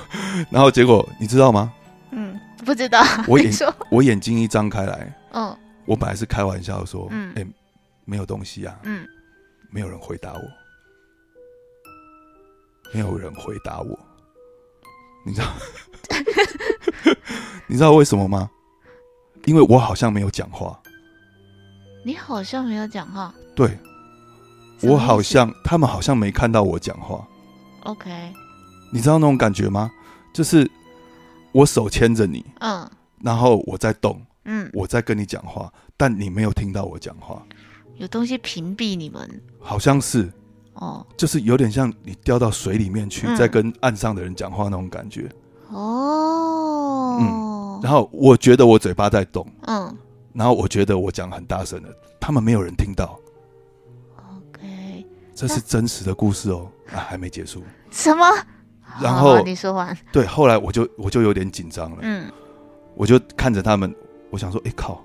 [0.49, 1.73] 然后结果你知道吗？
[2.11, 3.03] 嗯，不知道。
[3.27, 3.51] 我眼
[3.89, 7.45] 我眼睛一张开来，嗯，我本来是开玩笑说：“嗯，哎，
[8.05, 9.05] 没有东西啊。”嗯，
[9.69, 10.41] 没有人回答我，
[12.93, 13.99] 没有人回答我，
[15.25, 15.47] 你知道？
[17.67, 18.49] 你知道为什么吗？
[19.45, 20.77] 因为我好像没有讲话，
[22.03, 23.77] 你好像没有讲话，对，
[24.81, 27.25] 我好像他们好像没看到我讲话。
[27.83, 28.33] OK，
[28.91, 29.91] 你知道那种感觉吗？
[30.33, 30.69] 就是
[31.51, 32.89] 我手牵着你，嗯，
[33.21, 37.41] 然后我在动，嗯，我在跟你讲话，但你没有听到我讲话。
[37.97, 39.41] 有东西屏蔽你们？
[39.59, 40.31] 好像是，
[40.73, 45.29] 哦，就是有点像你掉到水里面去，在跟岸上的人讲话那种感觉。
[45.69, 47.44] 哦，嗯。
[47.81, 49.95] 然后我觉得我嘴巴在动，嗯，
[50.33, 53.19] 然后我觉得我讲很大声的，他们没有人听到。
[54.17, 57.63] OK，这是真实的故事哦，啊，还没结束。
[57.91, 58.25] 什么？
[59.01, 59.97] 然后你说完。
[60.11, 62.31] 对，后来我就我就有点紧张了，嗯，
[62.95, 63.93] 我就看着他们，
[64.29, 65.03] 我想说，哎靠，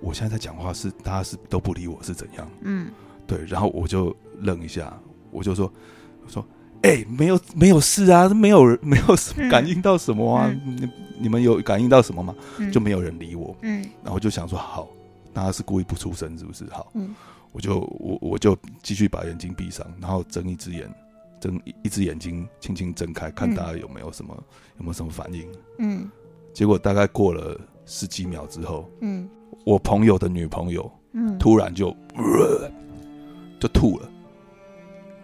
[0.00, 2.48] 我现在在讲话是大家是都不理我是怎样？
[2.62, 2.90] 嗯，
[3.26, 4.96] 对，然后我就愣一下，
[5.30, 5.72] 我就说，
[6.24, 6.44] 我说。
[6.84, 10.54] 哎，没有没有事啊， 没有人没有什么感应到什么啊？
[10.64, 12.34] 你你们有感应到什么吗？
[12.70, 13.56] 就没有人理我。
[13.62, 14.86] 嗯，然后就想说好，
[15.32, 16.66] 那他是故意不出声是不是？
[16.70, 17.14] 好，嗯，
[17.52, 20.88] 我就我我就继续把眼睛闭上，然后睁一只眼，
[21.40, 24.34] 睁一只眼睛轻轻睁开，看大家有没有什么
[24.76, 25.48] 有没有什么反应。
[25.78, 26.10] 嗯，
[26.52, 29.26] 结果大概过了十几秒之后，嗯，
[29.64, 31.96] 我朋友的女朋友，嗯，突然就
[33.58, 34.10] 就吐了，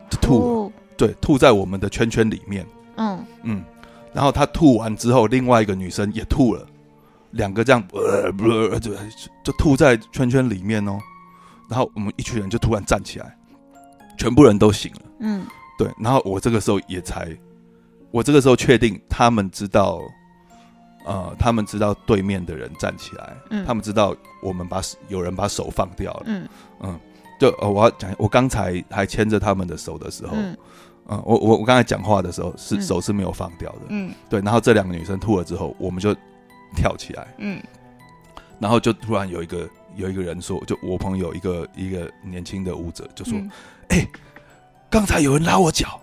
[0.09, 0.60] 就吐了。
[1.01, 2.67] 对，吐在我们的圈圈里面。
[2.97, 3.65] 嗯嗯，
[4.13, 6.67] 然后他吐完之后，另外一个女生也吐了，
[7.31, 8.47] 两个这样，呃，不，
[8.79, 8.93] 就
[9.43, 10.99] 就吐在圈圈里面哦。
[11.71, 13.35] 然后我们一群人就突然站起来，
[14.19, 15.01] 全部人都醒了。
[15.21, 15.47] 嗯，
[15.79, 15.91] 对。
[15.99, 17.35] 然后我这个时候也才，
[18.11, 20.03] 我这个时候确定他们知道，
[21.07, 26.25] 呃，他们知道对面的人站起来，嗯，他们知道我们把有人把手放掉了。
[26.27, 26.47] 嗯
[26.81, 27.01] 嗯，
[27.39, 30.35] 就呃，我要讲，我刚才还牵着他们的手的时候。
[30.37, 30.55] 嗯，
[31.07, 36.15] 我我我刚才讲话的时候是手是没有放掉的，嗯，对，然后这两个女生吐了之后，我们就
[36.77, 37.61] 跳起来，嗯，
[38.61, 43.37] 然后就突然有一个有一个人说，就我朋友一个一个年轻的舞者就说，
[43.89, 44.07] 哎，
[44.89, 46.01] 刚才有人拉我脚，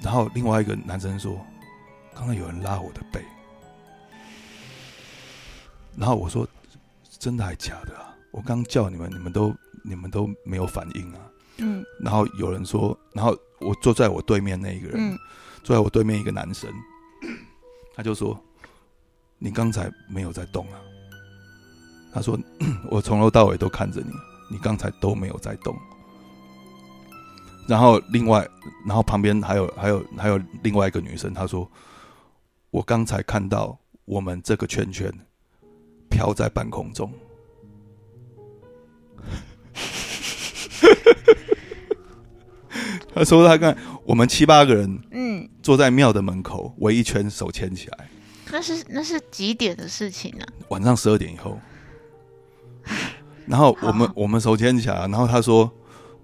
[0.00, 1.38] 然后另外一个男生说，
[2.14, 3.20] 刚才有人拉我的背，
[5.94, 6.48] 然后我说，
[7.18, 8.16] 真的还假的啊？
[8.30, 11.18] 我刚叫你们，你们都你们都没有反应啊？
[11.58, 15.18] 嗯，然后有人说，然后我坐在我对面那一个人，
[15.62, 16.70] 坐在我对面一个男生，
[17.94, 18.38] 他就说
[19.38, 20.80] ：“你刚才没有在动啊。”
[22.12, 22.38] 他说
[22.90, 24.12] ：“我从头到尾都看着你，
[24.50, 25.76] 你刚才都没有在动。”
[27.68, 28.46] 然后另外，
[28.86, 31.70] 然后旁边还有还有还有另外一个女生，她说
[32.70, 35.12] ：“我刚才看到我们这个圈圈
[36.10, 37.12] 飘在半空中。”
[43.14, 48.08] 他说：“他看我们七八个人，嗯，坐在庙的门口围一圈，手牵起来。
[48.50, 50.44] 那是那是几点的事情呢？
[50.68, 51.58] 晚上十二点以后。
[53.46, 55.70] 然后我们我们手牵起来，然后他说。”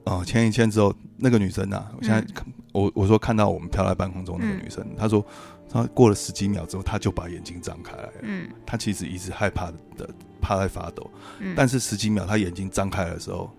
[0.05, 5.23] 哦，牵一牵之后，那个女生呐，我现在看我我说看到我们飘在半空中那个女生，她说
[5.69, 8.13] 她过了十几秒之后，她就把眼睛张开来了。
[8.23, 9.67] 嗯，她其实一直害怕
[9.99, 10.09] 的，
[10.41, 11.11] 怕在发抖。
[11.41, 13.51] 嗯，但是十几秒她眼睛张开的时候，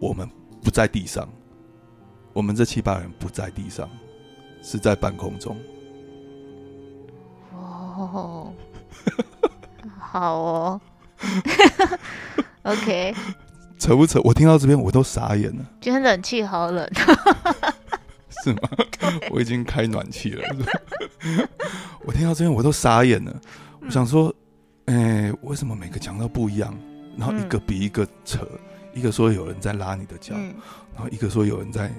[0.00, 0.28] 我们
[0.60, 1.28] 不在地上，
[2.32, 3.88] 我们这七八人不在地上，
[4.62, 5.56] 是在半空中。
[7.52, 8.52] 哦，
[9.98, 10.80] 好哦，
[12.62, 13.14] OK。
[13.78, 14.20] 扯不扯？
[14.22, 15.64] 我听到这边我都傻眼了。
[15.80, 16.86] 今天冷气好冷，
[18.44, 18.68] 是吗？
[19.32, 20.44] 我已经开暖气了。
[22.04, 23.34] 我听到这边我都傻眼了。
[23.80, 24.34] 我想说，
[24.84, 26.76] 哎，为什么每个讲到不一样？
[27.16, 28.46] 然后一个比一个扯，
[28.94, 30.34] 一个说有人在拉你的脚，
[30.94, 31.90] 然后一个说有人在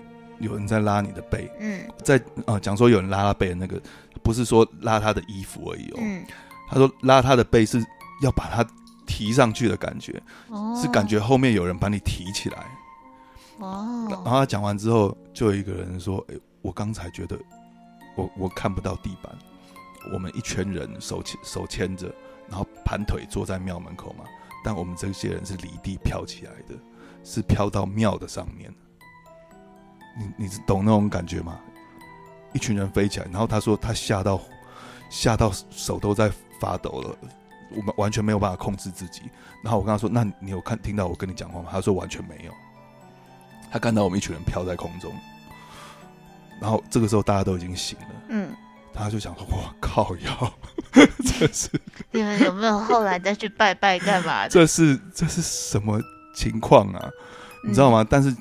[0.42, 1.52] 有人在拉你的背。
[1.60, 3.82] 嗯，在啊讲说有人拉他背的那个，
[4.22, 6.00] 不是说拉他的衣服而已哦。
[6.00, 6.26] 嗯，
[6.70, 7.84] 他说拉他的背是
[8.22, 8.66] 要把他。
[9.08, 10.14] 提上去的感觉，
[10.82, 12.66] 是感觉后面有人把你提起来。
[13.58, 17.38] 哦，然后他讲完之后，就有一个人说：“哎，我刚才觉得
[18.16, 19.38] 我我看不到地板，
[20.14, 22.10] 我们一群人手牵手牵着，
[22.48, 24.24] 然后盘腿坐在庙门口嘛。
[24.64, 26.76] 但我们这些人是离地飘起来的，
[27.22, 28.74] 是飘到庙的上面。
[30.18, 31.60] 你你懂那种感觉吗？
[32.54, 34.40] 一群人飞起来，然后他说他吓到
[35.10, 37.18] 吓到手都在发抖了。”
[37.74, 39.22] 我们完全没有办法控制自己。
[39.64, 42.52] 然后我跟他说：“那你有看听到我跟你讲话吗？”他说：“完全没有。”
[43.72, 45.14] 他看到我们一群人飘在空中。
[46.60, 48.06] 然后这个时候大家都已经醒了。
[48.28, 48.54] 嗯。
[48.94, 50.54] 他就想说：“我靠，要
[50.92, 51.70] 这是
[52.12, 54.50] 你们有没有后来再去拜拜干嘛？
[54.50, 55.98] 这是这是什么
[56.36, 57.10] 情况啊？
[57.66, 58.06] 你知道吗？
[58.08, 58.36] 但是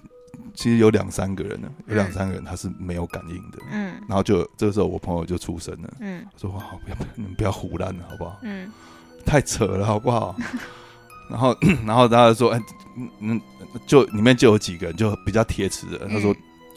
[0.60, 3.58] 其实有两三个人呢，有两三个人他是没有感应的。
[3.70, 3.94] 嗯。
[4.06, 5.90] 然后就这个时候我朋友就出声了。
[6.00, 6.22] 嗯。
[6.36, 8.70] 说：“好，不要你们不要胡乱了，好不好？”嗯。
[9.24, 10.36] 太扯了，好不好？
[11.30, 12.60] 然后， 然后大家说：“哎，
[13.20, 13.40] 嗯，
[13.86, 16.36] 就里面就有几个人就比较铁齿的。”他说：“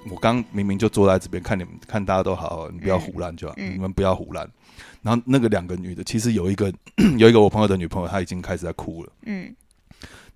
[0.09, 4.49] 我刚明明就坐在这边看你们，看大家都好，你不要胡乱就好，你们不要胡乱。”
[5.03, 6.71] 然后那个两个女的，其实有一个
[7.19, 9.11] 有一个我朋友的女朋友，她已经开始在哭了。
[9.25, 9.53] 嗯，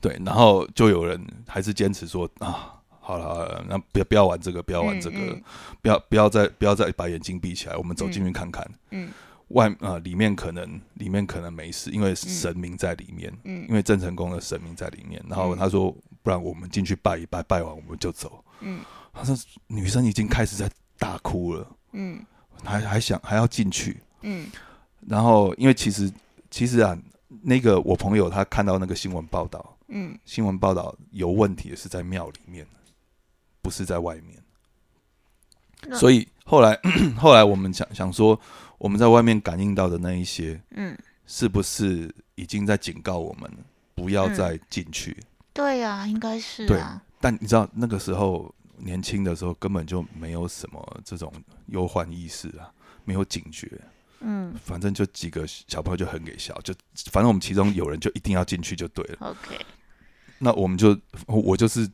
[0.01, 2.73] 对，然后就有人还是坚持说：“啊，
[3.07, 5.17] 好了，那不要不要玩这个，不要玩这个，
[5.81, 9.09] 不要不要再不要再把眼睛闭起来，我们走进去看看。”嗯。
[9.49, 15.23] 外呃，里面可能里面可能没事，因为神明在里面，嗯，因为郑成功的神明在里面。
[15.29, 15.89] 然后他说，
[16.21, 18.43] 不然我们进去拜一拜，拜完我们就走。
[18.59, 18.81] 嗯，
[19.13, 19.33] 他说
[19.67, 22.19] 女生已经开始在大哭了，嗯，
[22.61, 24.51] 还还想还要进去，嗯，
[25.07, 26.11] 然后因为其实
[26.51, 26.97] 其实啊，
[27.41, 32.67] 那个我朋友他看到那个新闻报道，嗯，新闻报道有问题的是在庙里面，
[33.61, 36.79] 不是在外面，所以后来
[37.17, 38.39] 后来我们想想说。
[38.79, 43.51] 我们在外面感应到的那一些，嗯，是不是已经在警告我们
[43.95, 45.17] 不要再进去？
[45.51, 46.67] 对呀，应该是。
[46.67, 46.79] 对，
[47.19, 51.33] 但你知道那个时候年轻的时候根本就没有什么这种
[51.69, 52.69] 忧患意识啊，
[53.03, 53.67] 没有警觉。
[54.19, 56.71] 嗯，反正就几个小朋友就很给笑，就
[57.11, 59.29] 反正我们其中有人就一定要进去就对了。
[59.31, 59.57] OK，
[60.37, 61.89] 那我们就我就是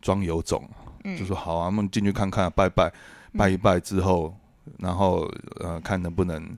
[0.00, 0.70] 装有种，
[1.18, 2.92] 就说好啊，我们进去看看，拜拜，
[3.36, 4.34] 拜一拜之后。
[4.78, 5.26] 然后
[5.60, 6.56] 呃，看能不能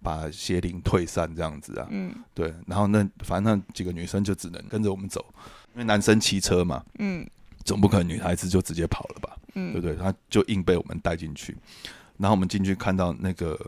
[0.00, 1.88] 把邪灵退散这样子啊？
[1.90, 2.54] 嗯，对。
[2.64, 5.26] 然后那反正那几个女生就只能跟着我们走，
[5.72, 7.28] 因为男生骑车嘛，嗯，
[7.64, 9.36] 总不可能女孩子就直接跑了吧？
[9.54, 9.96] 嗯，对不对？
[9.96, 11.56] 他就硬被我们带进去。
[12.18, 13.58] 然后我们进去看到那个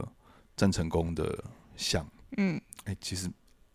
[0.56, 1.36] 郑成功的
[1.76, 3.28] 像，嗯，哎，其实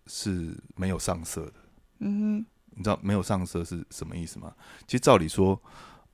[0.06, 1.54] 是没有上色的。
[2.00, 2.46] 嗯哼，
[2.78, 4.54] 你知道没有上色是什么意思吗？
[4.88, 5.62] 其实照理说。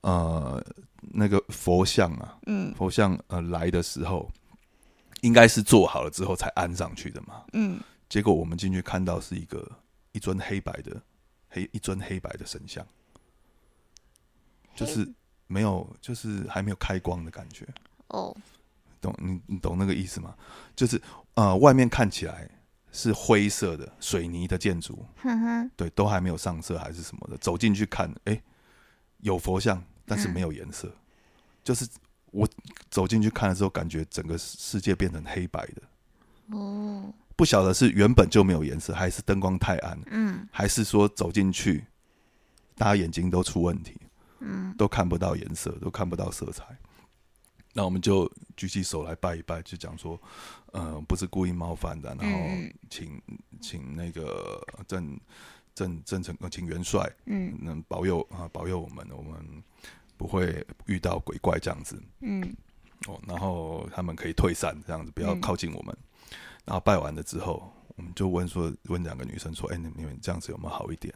[0.04, 0.62] 呃，
[1.00, 4.30] 那个佛像啊，嗯，佛像呃来的时候，
[5.22, 9.66] 应该是做好了之后才安上去的嘛，嗯，结果我们进去看到是一个
[10.12, 11.00] 一尊黑白的
[11.48, 12.86] 黑一尊黑白的神像，
[14.76, 15.10] 就是
[15.46, 17.66] 没有，就是还没有开光的感觉，
[18.08, 18.36] 哦，
[19.00, 20.36] 懂你你懂那个意思吗？
[20.76, 21.00] 就是
[21.32, 22.46] 呃，外面看起来
[22.92, 25.02] 是灰色的水泥的建筑，
[25.78, 28.38] 对，都还没有上色还是什么的，走进去看，哎，
[29.20, 29.82] 有佛像。
[30.06, 30.92] 但是没有颜色，
[31.62, 31.88] 就是
[32.30, 32.48] 我
[32.90, 36.56] 走进去看的时候，感觉整个世界变成黑白的。
[36.56, 41.84] 哦，不晓得是原本就没有颜色，还是灯光太暗，嗯，还是说走进去，
[42.76, 43.96] 大家眼睛都出问题。
[44.40, 46.64] 嗯，都看不到颜色，都看不到色彩。
[47.72, 50.20] 那我们就举起手来拜一拜，就讲说，
[50.72, 52.38] 呃，不是故意冒犯的，然后
[52.90, 53.22] 请
[53.60, 55.18] 请那个郑
[55.74, 59.62] 郑郑成请元帅，嗯，能保佑啊，保佑我们，我们
[60.16, 62.54] 不会遇到鬼怪这样子，嗯，
[63.06, 65.96] 哦，然后他们可以退散，这样子不要靠近我们。
[66.64, 71.14] 然后拜完了之后，我们就问说，问两个女生说，哎，你们这样子有没有好一点？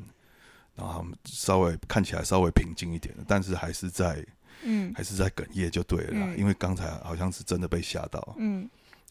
[0.75, 4.25] 然后他们稍微看起来稍微平静一点，但是还是在。
[4.65, 8.69] 嗯，还是在哽咽就对了，因为刚才好像是真的被吓到，嗯，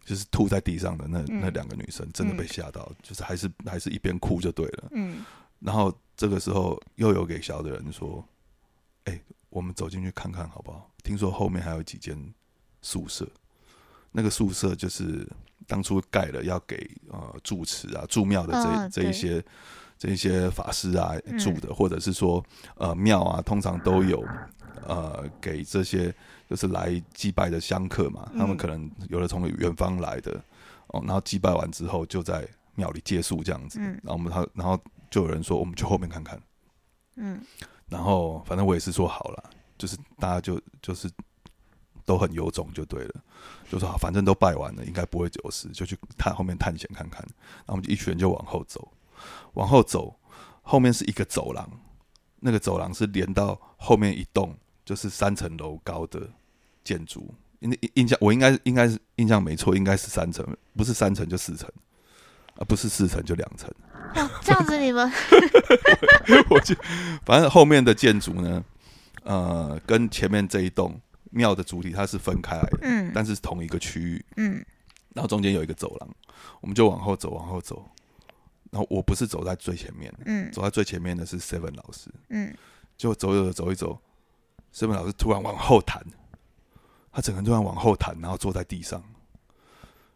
[0.08, 5.26] 就是吐在地上的那那两个女生真的被吓到，就是还是还是一边哭就对了，嗯，
[5.60, 8.26] 然后这个时候又有给小的人说，
[9.04, 10.90] 哎，我们走进去看看好不好？
[11.04, 12.18] 听说后面还有几间
[12.82, 13.28] 宿舍，
[14.14, 15.28] 那个宿舍就是
[15.68, 19.44] 当初盖了要给呃住持啊住庙的这这一些
[19.98, 22.42] 这一些法师啊住的，或者是说
[22.76, 24.26] 呃庙啊，通常都有。
[24.86, 26.14] 呃，给这些
[26.50, 30.32] 就是来祭拜的香客嘛，他们可能有的从远方来的
[30.88, 33.80] 哦，然后祭拜完之后就在庙里借宿这样子。
[33.82, 34.80] 然后我们他，然后
[35.12, 36.42] 就有人说我们去后面看看。
[37.18, 37.42] 嗯，
[37.90, 41.12] 然后反正我也是说好了，就是大家就就是
[42.06, 43.16] 都很有种就对了，
[43.70, 47.22] 就说反正都拜完了，应该不会有事，就去探后面探险看看。
[47.22, 48.90] 然后我们就一群人就往后走，
[49.56, 50.18] 往后走，
[50.62, 51.70] 后面是一个走廊，
[52.40, 54.56] 那个走廊是连到后面一栋。
[54.88, 56.30] 就是三层楼高的
[56.88, 60.46] 建筑，印印象我应该应该是印象没错，应该是三层，
[60.78, 61.70] 不是三层就四层，
[62.56, 63.70] 啊不是四层就两层。
[64.42, 65.12] 这样子你们，
[66.50, 66.74] 我就
[67.26, 68.64] 反正后面的建筑呢，
[69.24, 70.98] 呃，跟前面这一栋
[71.32, 74.64] 庙的主体它是分开来的，嗯，但是同一个区域，嗯，
[75.14, 76.10] 然后中间有一个走廊，
[76.62, 77.86] 我们就往后走，往后走，
[78.72, 82.56] 然后我不是走在最前面，嗯，走在最前面的是 Seven 老师，嗯，
[82.98, 84.00] 就走走走一走。
[84.74, 86.02] ，Seven 老师突然往后弹，
[87.18, 89.04] 他整个人突然往后弹，然后坐在地上，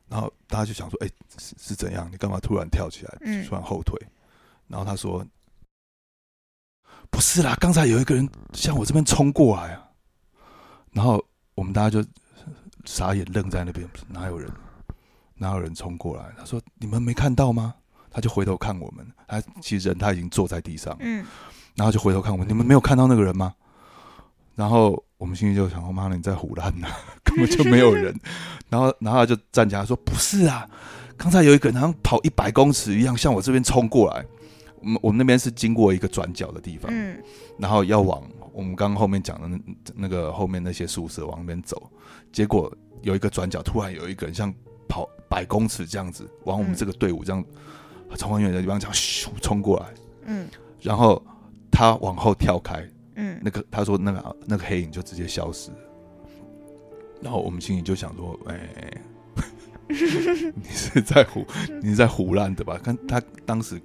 [0.07, 1.09] 然后大家就想说：“哎，
[1.39, 2.07] 是是怎样？
[2.11, 3.99] 你干嘛突然跳起来，突然后退？”
[4.69, 5.25] 然后他说
[7.09, 9.89] ：“不是啦，刚才有一个人向我这边冲过来啊。”
[10.93, 11.19] 然后
[11.55, 12.07] 我们大家就
[12.85, 14.47] 傻眼愣在那边，哪有人？
[15.33, 16.31] 哪有人冲过来？
[16.37, 17.73] 他说：“你们没看到吗？”
[18.13, 21.25] 他就回头看我们，他其实人他已经坐在地上，嗯，
[21.73, 23.55] 然后就回头看我们：“你们没有看到那个人吗？”
[24.53, 26.15] 然后我们心里就想：“说妈呢？
[26.15, 26.87] 你在胡乱呢，
[27.23, 28.11] 根本就没有人。”
[28.69, 30.67] 然后，然后他就站起来说：“不是啊，
[31.15, 34.25] 刚才有一个人好像跑一百公尺一样，向我这边冲过来。
[34.79, 37.15] 我们我们那边是经过一个转角的地方，嗯，
[37.59, 39.59] 然后要往我们刚刚后面讲的那
[39.95, 41.87] 那个后面那些宿舍往那边走。
[42.33, 44.51] 结果有一个转角，突然有一个人像
[44.89, 47.45] 跑百公尺这样子，往我们这个队伍这样
[48.15, 49.85] 从很远的地方这样咻冲过来，
[50.25, 50.47] 嗯，
[50.81, 51.23] 然后
[51.71, 52.83] 他往后跳开。”
[53.21, 55.69] 嗯，那个他说那个那个黑影就直接消失，
[57.21, 58.67] 然后我们心里就想说，哎，
[59.87, 61.45] 你是在胡
[61.83, 62.79] 你是在胡乱的吧？
[62.83, 63.79] 看他当时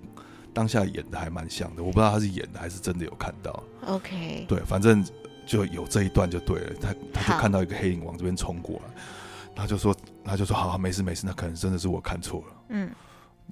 [0.54, 3.62] 当下演的还蛮像的，我不知道他是演的还是真的有看到。
[3.86, 5.04] OK，对，反正
[5.44, 6.72] 就有这一段就对了。
[6.80, 9.02] 他他就看到一个黑影往这边冲过来，
[9.54, 9.94] 他就说
[10.24, 12.62] 他就说好，没事没事，那可能真的是我看错了。
[12.70, 12.90] 嗯。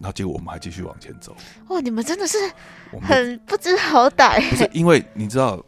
[0.01, 1.35] 然后结果我们还继续往前走。
[1.69, 2.37] 哇，你们真的是
[3.01, 4.49] 很不知好歹。
[4.51, 5.65] 不是因为你知道，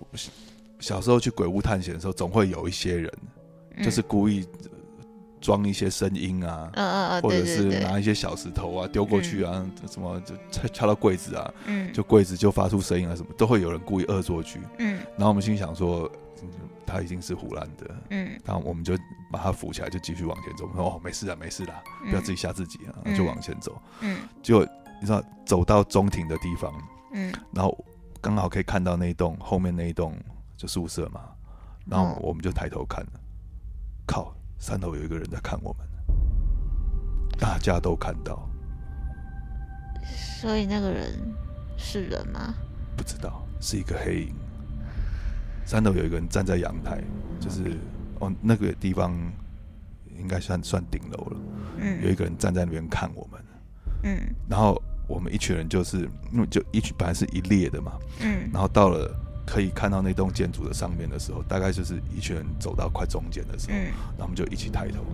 [0.81, 3.13] 小时候去鬼屋探险的时候，总会有一些人，
[3.83, 4.47] 就是故意
[5.41, 14.61] 装一些声音啊，嗯嗯嗯，或者是拿一些小石头啊丢过去啊，什么就敲敲到柜子啊，嗯，就柜子就发出声音啊，什么都会有人故意恶作剧。
[14.79, 16.11] 嗯，然后我们心想说。
[16.87, 18.97] 他已经是胡乱的，嗯，然后我们就
[19.31, 20.67] 把他扶起来，就继续往前走。
[20.67, 23.81] 我说哦，没事啊，没事啦，不要自己吓自己啊，就往前走。
[24.01, 24.63] 嗯，就
[25.01, 26.73] 你知道走到中庭的地方，
[27.13, 27.85] 嗯，然后
[28.21, 30.17] 刚好可以看到那一栋后面那一栋
[30.57, 31.21] 就宿舍嘛，
[31.87, 33.21] 然后我们就抬头看了，
[34.07, 35.87] 靠，三楼有一个人在看我们，
[37.39, 38.49] 大家都看到。
[40.41, 41.19] 所以那个人
[41.77, 42.55] 是人吗？
[42.97, 44.35] 不知道，是一个黑影。
[45.67, 47.03] 三楼有一个人站在阳台，
[47.41, 47.77] 就是
[48.21, 49.13] 哦那个地方
[50.17, 51.37] 应该算算顶楼了。
[51.79, 53.41] 嗯，有一个人站在那边看我们。
[54.05, 54.17] 嗯，
[54.49, 57.93] 然后我们一群人就是因为就一群本来是一列的嘛。
[58.21, 59.13] 嗯，然后到了
[59.45, 63.85] 可以看到那栋建筑的上面的时候，大概就是一群人走到快中间的时候，嗯，
[64.17, 65.05] 然后我们就一起抬头，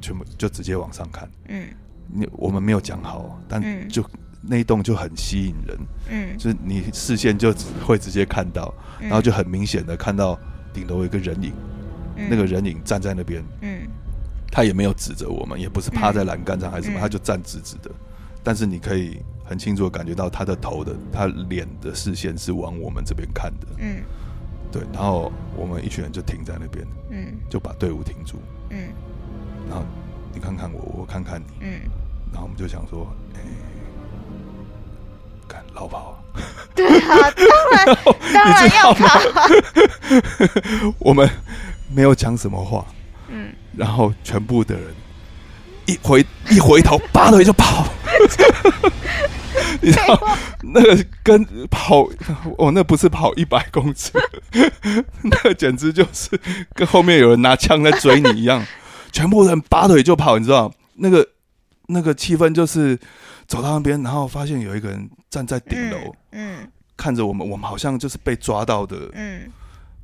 [0.00, 1.30] 全部就直接往上看。
[1.48, 1.68] 嗯，
[2.08, 4.02] 你我们没有讲好，但就。
[4.42, 5.78] 那一栋就很吸引人，
[6.08, 10.38] 嗯，就是你视线就会直接看到，然后就很明显的看到
[10.72, 11.52] 顶楼有一个人影，
[12.28, 13.82] 那个人影站在那边，嗯，
[14.50, 17.90] 他也没有指着我们，也不是趴在栏杆上还是什么，他就站直直的，
[18.42, 24.02] 但是你可以很清楚的感觉到他的头的他脸的视线是往我们这边看的，嗯，
[24.72, 28.38] 对，然后我们一群人就停在那边，嗯，就把队伍停住，
[28.70, 28.88] 嗯，
[29.68, 29.84] 然后
[30.32, 31.80] 你看看我，我看看你，嗯，
[32.32, 33.06] 然后我们就想说，
[35.74, 36.22] 逃跑，
[36.74, 37.96] 对啊，当然
[38.32, 39.20] 当然要跑，
[40.98, 41.28] 我们
[41.88, 42.84] 没有讲什么话，
[43.28, 44.94] 嗯，然后全部的人
[45.86, 47.86] 一回一回头，拔腿就跑。
[49.82, 52.06] 你知道那个跟跑
[52.58, 54.12] 哦，那不是跑一百公尺，
[55.22, 56.38] 那简直就是
[56.74, 58.64] 跟后面有人拿枪在追你一样，
[59.10, 61.26] 全部人拔腿就跑，你知道那个
[61.86, 62.98] 那个气氛就是
[63.50, 69.50] 走到那边，然后发现有一个人站在顶楼，嗯，看着我们，我们好像就是被抓到的，嗯，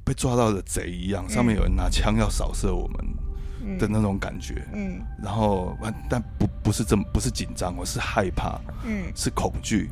[0.04, 2.98] 被抓到的贼一样，上面有人拿枪要扫射我们。
[3.80, 5.76] 的那种感觉，嗯，然后
[6.08, 9.90] 但不不是这么不是紧张，我是害怕，嗯，是恐惧，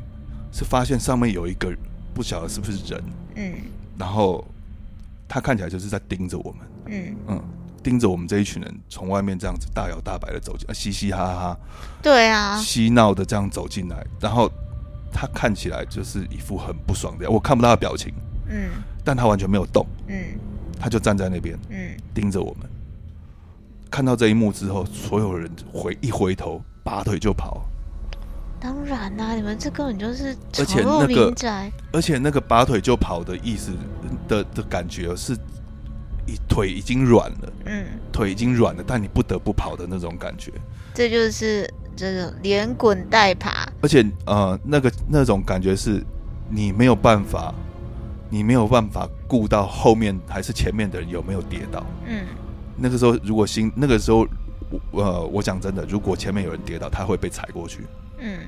[0.53, 1.75] 是发现上面有一个
[2.13, 3.03] 不晓得是不是人，
[3.35, 3.53] 嗯，
[3.97, 4.45] 然后
[5.27, 7.15] 他看起来就是在盯着我们，嗯。
[7.27, 7.43] 嗯，
[7.85, 11.57] 盯着我们这一群人从外面这样子大摇大摆的走进，嘻嘻哈哈，
[12.01, 14.51] 对啊，嬉闹的这样走进来，然后
[15.13, 18.11] 他看起来就是一副很不爽的，我看不到他表情，
[18.49, 18.71] 嗯，
[19.03, 20.17] 但他完全没有动，嗯，
[20.79, 22.67] 他就站在那边，嗯，盯着我们。
[23.91, 27.63] 看到这一幕之后，所有人回一回头，拔腿就跑。
[28.59, 31.31] 当然啦，你们这根本就是而且那个
[31.93, 33.71] 而且那个拔腿就跑的意思
[34.27, 35.37] 的的感觉是，
[36.25, 40.51] 一腿已经软了，嗯，腿已经软了，但你不得不跑的那种感觉。
[40.93, 43.67] 这就是这种连滚带爬。
[43.81, 46.03] 而且呃，那个那种感觉是，
[46.49, 47.53] 你没有办法，
[48.29, 52.25] 你没有办法顾到后面还是前面的人有没有跌倒，嗯。
[52.77, 54.27] 那个时候，如果心那个时候，
[54.91, 57.85] 呃，我讲真的，如果前面有人跌倒，他会被踩过去。
[58.25, 58.39] 嗯，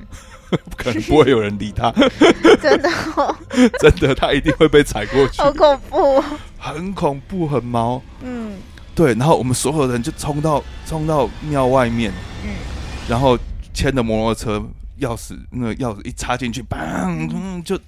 [0.76, 1.92] 可能不会有人理他。
[2.60, 2.90] 真的，
[3.78, 5.40] 真的，他一定会被踩过去。
[5.40, 6.24] 好恐怖，
[6.58, 8.02] 很恐怖，很毛。
[8.22, 8.58] 嗯，
[8.94, 9.14] 对。
[9.14, 12.12] 然后我们所有人就冲到冲到庙外面。
[12.44, 12.50] 嗯，
[13.08, 13.38] 然后
[13.72, 14.58] 牵着摩托车，
[14.98, 17.78] 钥匙那个钥匙一插进去，砰，就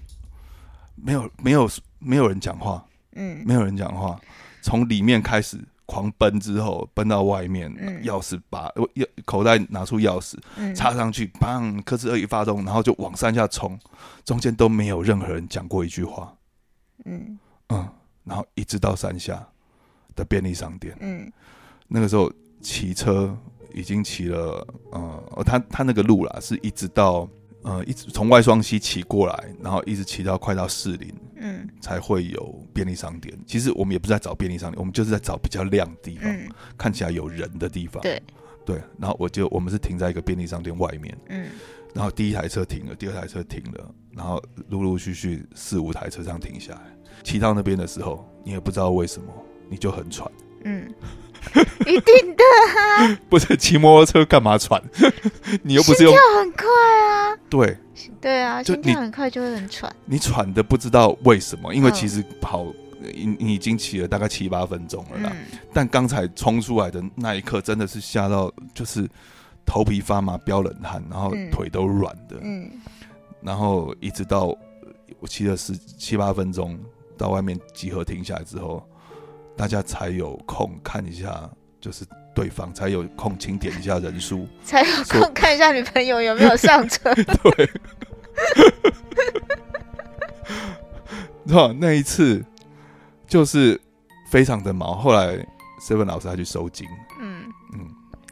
[0.94, 1.68] 没有没有
[1.98, 2.84] 没有人讲话。
[3.16, 4.16] 嗯，没有人讲话，
[4.62, 5.58] 从里面开始。
[5.90, 7.68] 狂奔之后，奔到外面，
[8.04, 10.36] 钥匙把钥口袋拿出钥匙，
[10.72, 11.82] 插上去，砰！
[11.82, 13.76] 科兹二一发动，然后就往山下冲，
[14.24, 16.32] 中间都没有任何人讲过一句话。
[17.06, 17.36] 嗯
[17.70, 17.88] 嗯，
[18.22, 19.44] 然后一直到山下
[20.14, 20.96] 的便利商店。
[21.00, 21.28] 嗯，
[21.88, 23.36] 那个时候骑车
[23.74, 27.28] 已经骑了，呃，他他那个路啦，是一直到。
[27.62, 33.38] 呃，一直从外双溪骑过来，然后一直骑到快到士林，嗯，才会有便利商店。
[33.46, 36.34] 其实我们也不是在找便利商店，我们就是在找比较亮的地方，
[36.78, 38.02] 看起来有人的地方。
[38.02, 38.22] 对，
[38.64, 38.80] 对。
[38.98, 41.48] 然后我就我们是停在一个便利商店外面，嗯，
[41.94, 46.80] 然后第一台车停了，第二台车停了，然后陆陆续续四五台车这样停下来。
[47.22, 49.30] 骑到那边的时候，你也不知道为什么，
[49.68, 50.30] 你就很喘，
[50.64, 50.90] 嗯。
[51.86, 52.44] 一定的
[52.76, 53.18] 啊！
[53.28, 54.80] 不是骑摩托车干嘛喘？
[55.62, 56.66] 你又不是用心跳很快
[57.08, 57.36] 啊？
[57.48, 57.76] 对，
[58.20, 59.94] 对啊，心跳很快就会很喘。
[60.04, 62.66] 你喘的不知道为什么，因为其实跑
[63.00, 65.32] 你你已经骑了大概七八分钟了啦。
[65.72, 69.08] 但刚才冲出来的那一刻，真的是吓到，就是
[69.64, 72.36] 头皮发麻、飙冷汗，然后腿都软的。
[72.42, 72.70] 嗯，
[73.40, 74.54] 然后一直到
[75.18, 76.78] 我骑了十七八分钟，
[77.16, 78.86] 到外面集合停下来之后。
[79.56, 81.48] 大家才有空看一下，
[81.80, 87.12] 就是对方才有空清点一下人数， 才有空看一下女朋友有没有上车。
[87.14, 87.70] 对，
[91.46, 92.44] 知 道那一次
[93.26, 93.80] 就是
[94.30, 94.98] 非常的忙。
[94.98, 95.36] 后来
[95.80, 96.86] seven 老师他去收金，
[97.20, 97.44] 嗯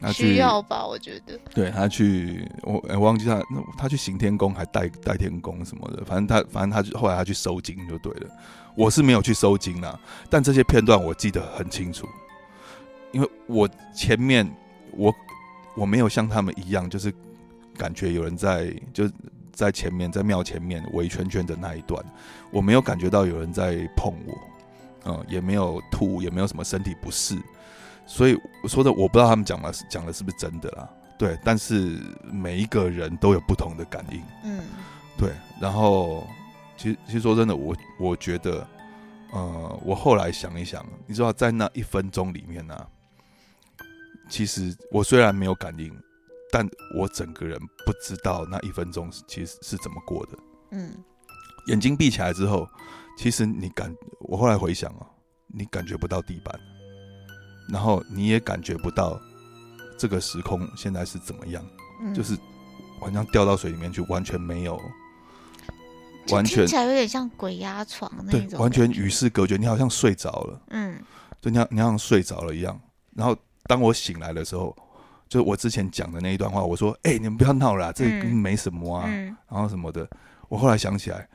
[0.01, 0.85] 嗯，需要吧？
[0.87, 3.41] 我觉得，对他去，我我忘记他，
[3.77, 8.29] 他去行天宫还带带天宫什么的，反正他反正他后来他去收金就对了。
[8.79, 9.99] 我是没有去收金啦，
[10.29, 12.07] 但这些片段我记得很清楚，
[13.11, 14.49] 因为我前面
[14.91, 15.13] 我
[15.75, 17.13] 我没有像他们一样，就是
[17.77, 19.03] 感觉有人在就
[19.51, 22.01] 在前面在庙前面围圈圈的那一段，
[22.51, 24.37] 我没有感觉到有人在碰我，
[25.03, 27.37] 嗯，也没有吐，也没有什么身体不适，
[28.05, 31.99] 所以说的我不知道他们讲的是讲的是不是真的啦，对，但是
[32.31, 34.61] 每一个人都有不同的感应，嗯，
[35.17, 36.25] 对，然后。
[36.79, 38.65] 其实，其实说真的，我我觉得，
[39.33, 42.87] 呃，我后来想一想，你知道，在那一分钟里面呢，
[44.29, 45.93] 其实我虽然没有感应，
[46.53, 46.65] 但
[46.95, 50.37] 我整个人不知道那一分钟其实是怎么过的。
[50.71, 50.93] 嗯，
[51.67, 52.65] 眼睛闭起来之后，
[53.17, 55.05] 其实你感，我后来回想啊，
[55.47, 56.57] 你感觉不到地板，
[57.67, 59.19] 然后你也感觉不到
[59.97, 61.61] 这个时空现在是怎么样，
[62.15, 62.37] 就是
[63.01, 64.79] 好像掉到水里面去，完全没有。
[66.35, 70.99] 完全听起来有点像鬼压床那种，完全与世隔绝，你好像睡着了，嗯，
[71.41, 72.79] 就像你像睡着了一样。
[73.15, 74.75] 然后当我醒来的时候，
[75.27, 79.07] 就我之前讲的那一段话，我说：“哎，你们不要闹了，这没什么啊。”
[79.47, 80.09] 然后什么的，
[80.47, 81.27] 我后来想起来，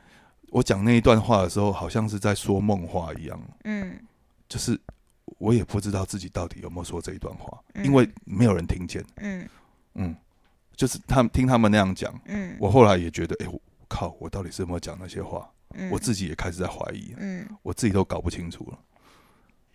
[0.49, 3.99] 我讲那一段话的时候，好像是在说梦话一样，嗯，
[4.49, 4.79] 就是
[5.37, 9.47] 我也不知道自己到底有没有说这一段话，因为没有人听见，嗯
[9.93, 10.15] 嗯，
[10.75, 13.47] 就是他们听他们那样讲，嗯，我后来也觉得，哎。
[13.87, 14.15] 靠！
[14.19, 15.49] 我到底是有没有讲那些话？
[15.91, 17.13] 我自己也开始在怀疑。
[17.17, 18.79] 嗯，我自己都搞不清楚了。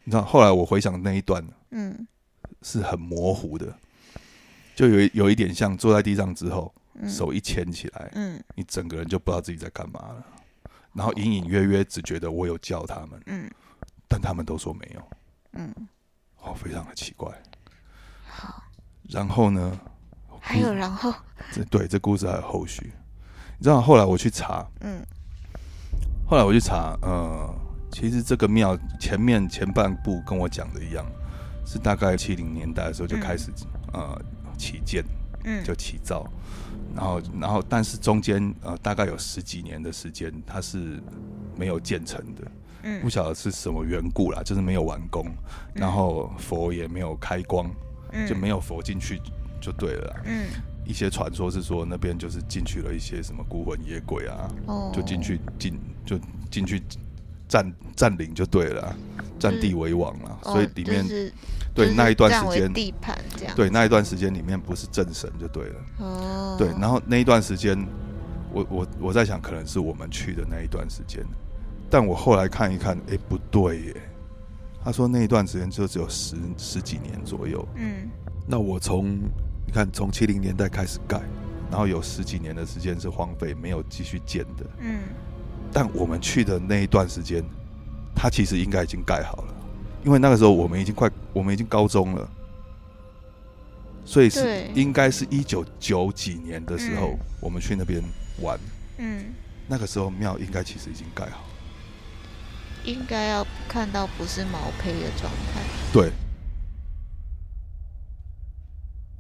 [0.05, 2.07] 你知道，后来我回想那一段，嗯，
[2.63, 3.79] 是很模糊的，
[4.75, 6.75] 就有有一点像坐在地上之后，
[7.07, 10.27] 手一牵起来，嗯，你整个人就不知道自己在干嘛了。
[10.95, 13.51] 然后隐隐约约只觉得我有叫他们，嗯，
[14.09, 15.11] 但他们都说没有，
[15.53, 15.75] 嗯，
[16.39, 17.31] 哦，非常的奇怪。
[18.27, 18.63] 好，
[19.09, 19.79] 然后呢？
[20.41, 21.13] 还有然后？
[21.53, 22.91] 这对这故事还有后续。
[23.61, 25.05] 你知道后来我去查，嗯，
[26.27, 27.55] 后来我去查，呃，
[27.93, 31.05] 其实这个庙前面前半部跟我讲的一样，
[31.67, 33.51] 是大概七零年代的时候就开始
[33.93, 34.19] 呃
[34.57, 35.05] 起建，
[35.45, 36.27] 嗯，就起造，
[36.97, 40.99] 然后然后但是中间呃大概有十几年的时间它是
[41.55, 42.51] 没有建成的，
[42.85, 45.27] 嗯，不晓得是什么缘故啦，就是没有完工，
[45.75, 47.71] 然后佛也没有开光，
[48.27, 49.21] 就没有佛进去
[49.61, 50.47] 就对了，嗯。
[50.91, 54.51] 一些传说是说那边就是进去了一些什么孤魂野鬼啊，
[54.93, 56.19] 就进去进就
[56.51, 56.83] 进去
[57.47, 58.97] 占占领就对了，
[59.39, 60.39] 占地为王了。
[60.43, 61.07] 所以里面
[61.73, 65.77] 对那一段时间地盘这样，对那一段时间里面不是正神就对了。
[65.99, 67.79] 哦，对，然后那一段时间，
[68.53, 71.25] 我我我在想可能是我们去的那一段时间，
[71.89, 73.97] 但我后来看一看，哎，不对耶。
[74.83, 77.65] 他说那一段时间就只有十十几年左右。
[77.77, 78.11] 嗯，
[78.45, 79.17] 那我从。
[79.71, 81.21] 你看，从七零年代开始盖，
[81.71, 84.67] 然后有十几年的时间是荒废，没有继续建的。
[84.81, 85.03] 嗯，
[85.73, 87.41] 但我们去的那一段时间，
[88.13, 89.55] 它其实应该已经盖好了，
[90.05, 92.29] 因为那个时候我们已经快，我们已经高中了，
[94.05, 98.03] 所以是应该是一九九几年的时候，我们去那边
[98.41, 98.59] 玩。
[98.99, 99.27] 嗯，
[99.69, 101.45] 那个时候庙应该其实已经盖好，
[102.85, 105.63] 应该要看到不是毛坯的状态。
[105.93, 106.11] 对。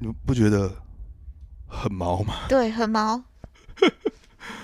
[0.03, 0.72] 你不觉得
[1.68, 2.34] 很毛吗？
[2.48, 3.22] 对，很毛，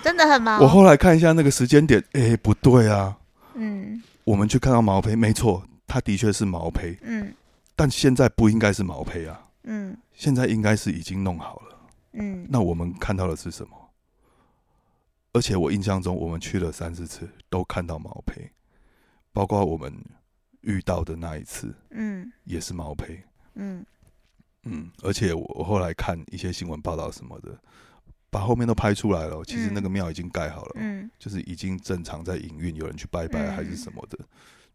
[0.03, 0.59] 真的很毛。
[0.59, 3.15] 我后来看一下那个时间点，哎，不对啊。
[3.53, 6.97] 嗯，我们去看到毛坯，没错，它的确是毛坯。
[7.03, 7.31] 嗯，
[7.75, 9.47] 但现在不应该是毛坯啊。
[9.63, 11.77] 嗯，现在应该是已经弄好了。
[12.13, 13.77] 嗯，那我们看到的是什么？
[15.33, 18.49] 而且我印象中，我们去了三四次，都看到毛坯，
[19.31, 19.93] 包括我们
[20.61, 23.23] 遇到的那一次，嗯，也是毛坯。
[23.53, 23.85] 嗯。
[24.69, 27.57] 嗯，而且我后来看一些新闻报道什么的，
[28.29, 29.43] 把后面都拍出来了。
[29.45, 34.17] 其实那个庙已经盖好了，嗯，就是已经正常在营运，有人去拜拜还是什么的。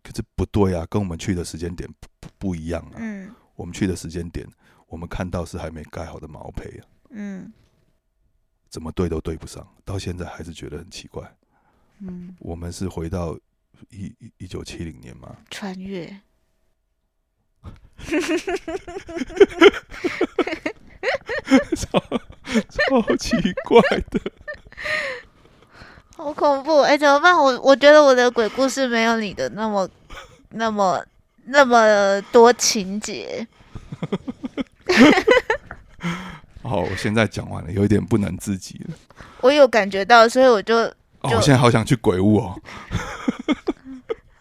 [0.03, 1.89] 可是不对啊，跟我们去的时间点
[2.19, 2.97] 不不一样啊。
[2.97, 4.47] 嗯，我们去的时间点，
[4.89, 6.87] 我们看到是还没盖好的毛坯啊。
[7.11, 7.53] 嗯，
[8.69, 11.33] 怎么对都对不上，到现在还是觉得很奇怪。
[12.01, 13.39] 嗯，我们是回到
[13.91, 15.37] 一一九七零年吗？
[15.51, 16.21] 穿越。
[21.77, 21.99] 超
[22.49, 24.21] 超奇怪的，
[26.17, 26.81] 好恐怖！
[26.81, 27.37] 哎，怎么办？
[27.37, 29.89] 我我觉得我的鬼故事没有你的那么、
[30.51, 31.03] 那么、
[31.47, 33.47] 那么多情节。
[36.63, 38.95] 好，我现在讲完了，有一点不能自己了。
[39.41, 40.77] 我有感觉到，所以我就……
[41.21, 42.61] 哦，我现在好想去鬼屋哦。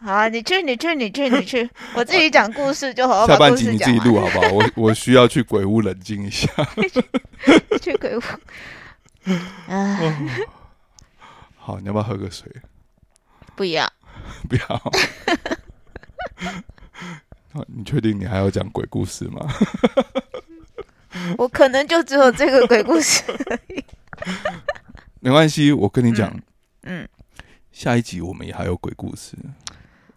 [0.04, 3.28] 好啊，你去，你去，你去，你去，我自己讲故事就好。
[3.28, 4.48] 下半集你自己录好不好？
[4.52, 6.48] 我我需要去鬼屋冷静一下。
[7.80, 8.22] 去鬼屋。
[11.56, 12.52] 好，你要不要喝个水？
[13.56, 13.88] 不要。
[14.50, 14.92] 不要。
[17.68, 19.48] 你确定你还要讲鬼故事吗？
[21.38, 23.22] 我可能就只有这个鬼故事。
[25.20, 26.36] 没关系，我跟你讲，
[26.84, 27.08] 嗯，
[27.72, 29.38] 下一集我们也还有鬼故事。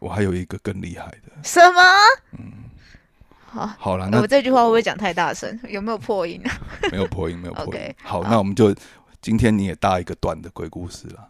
[0.05, 1.81] 我还有一个更厉害的什么？
[2.39, 2.53] 嗯，
[3.47, 5.59] 好，好了，那我这句话会不会讲太大声？
[5.67, 6.39] 有没有破音？
[6.93, 7.95] 没有破音，没有破音。
[8.03, 8.75] 好，那我们就
[9.23, 11.27] 今天你也搭一个短的鬼故事了，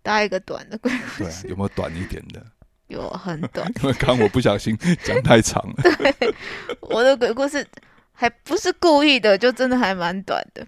[0.00, 1.42] 搭一个短的鬼故事。
[1.42, 2.40] 对，有没有短一点的？
[2.86, 3.68] 有，很短。
[3.82, 5.74] 因为刚我不小心讲太长了。
[5.98, 6.34] 对，
[6.82, 7.66] 我的鬼故事
[8.12, 10.64] 还不是故意的，就真的还蛮短的。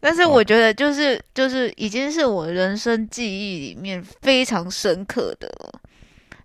[0.00, 5.80] 但是我觉得，就是就是已经是我人生记忆里面非常深刻的了。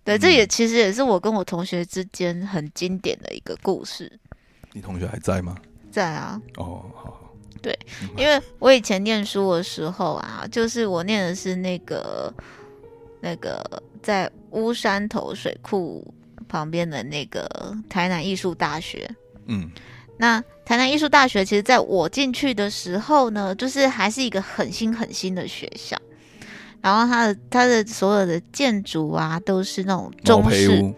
[0.04, 4.12] 对，这也其实也是我跟我同学之间很经典的一个故事。
[4.74, 5.56] 你同学还在吗？
[5.92, 6.42] 在啊。
[6.58, 7.18] 哦，好。
[7.62, 7.78] 对，
[8.18, 12.34] 因为我以前念书的时候啊，就是我念的是那个
[13.20, 13.64] 那个
[14.02, 16.04] 在乌山头水库
[16.50, 17.48] 旁边的那个
[17.88, 19.08] 台南艺术大学。
[19.46, 19.70] 嗯，
[20.18, 25.96] 那台南艺术大学其实在我进去的时候呢，就是还是一个很新很新的学校，
[26.82, 30.94] 然后它的它的所有的建筑啊都是那种中式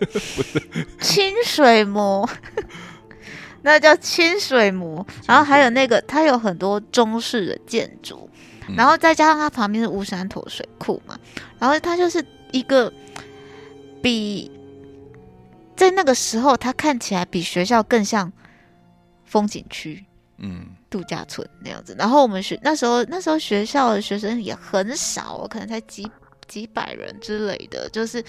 [1.00, 2.28] 清水模。
[3.62, 8.26] 那叫清水模，然后还有那个，它有很多中式的建筑，
[8.74, 11.18] 然后再加上它旁边是乌山头水库嘛，
[11.58, 12.90] 然后它就是一个
[14.00, 14.50] 比
[15.76, 18.32] 在那个时候，它看起来比学校更像
[19.26, 20.06] 风景区，
[20.38, 21.96] 嗯，度假村那样子。
[21.96, 26.10] 然后我们学那时候那时候学校的学生也很少，可能才几。
[26.48, 28.20] 几百人之类的，就是，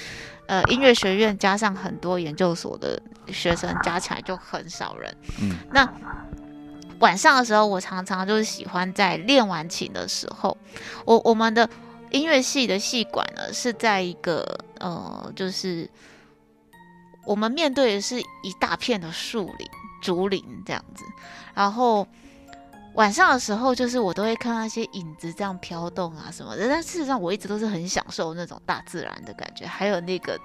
[0.45, 3.01] 呃，音乐学院加上很多研究所的
[3.33, 5.17] 学生加起来就很少人。
[5.41, 5.91] 嗯，那
[6.99, 10.55] 晚上的时候，我常常就是喜欢在练完琴的时候，
[11.03, 11.67] 我我们的
[12.11, 14.45] 音乐系的系馆呢是在一个
[14.77, 15.89] 呃，就是
[17.25, 19.67] 我们面对的是一大片的树林、
[19.99, 21.03] 竹林这样子，
[21.55, 22.07] 然后。
[22.95, 26.67] 晚上的时候，就是我都会看那些影子这样飘动啊什么的。
[26.67, 30.37] 但事实上，我一直都是很享受那种大自然的感觉，还有那个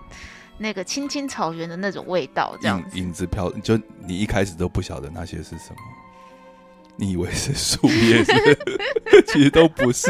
[0.56, 2.56] 那个青青草原的那种味道。
[2.60, 5.76] 这样影子飘，就你一开始都不晓得那些是什么，
[6.94, 8.24] 你以为是树叶，
[9.26, 10.08] 其实都不是。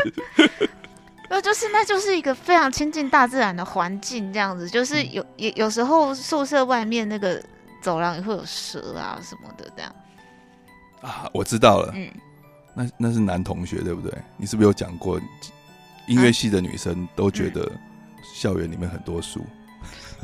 [1.28, 4.68] 那就是那就是一个非常亲近大自然的环境，这样子。
[4.68, 7.42] 就是有有有时候宿舍外面那个
[7.82, 9.92] 走廊也会有蛇啊什么的，这样。
[11.00, 11.90] 啊，我知道了。
[11.94, 12.08] 嗯。
[12.78, 14.12] 那那是男同学对不对？
[14.36, 15.18] 你是不是有讲过，
[16.06, 17.72] 音乐系的女生都觉得
[18.34, 19.42] 校园里面很多书？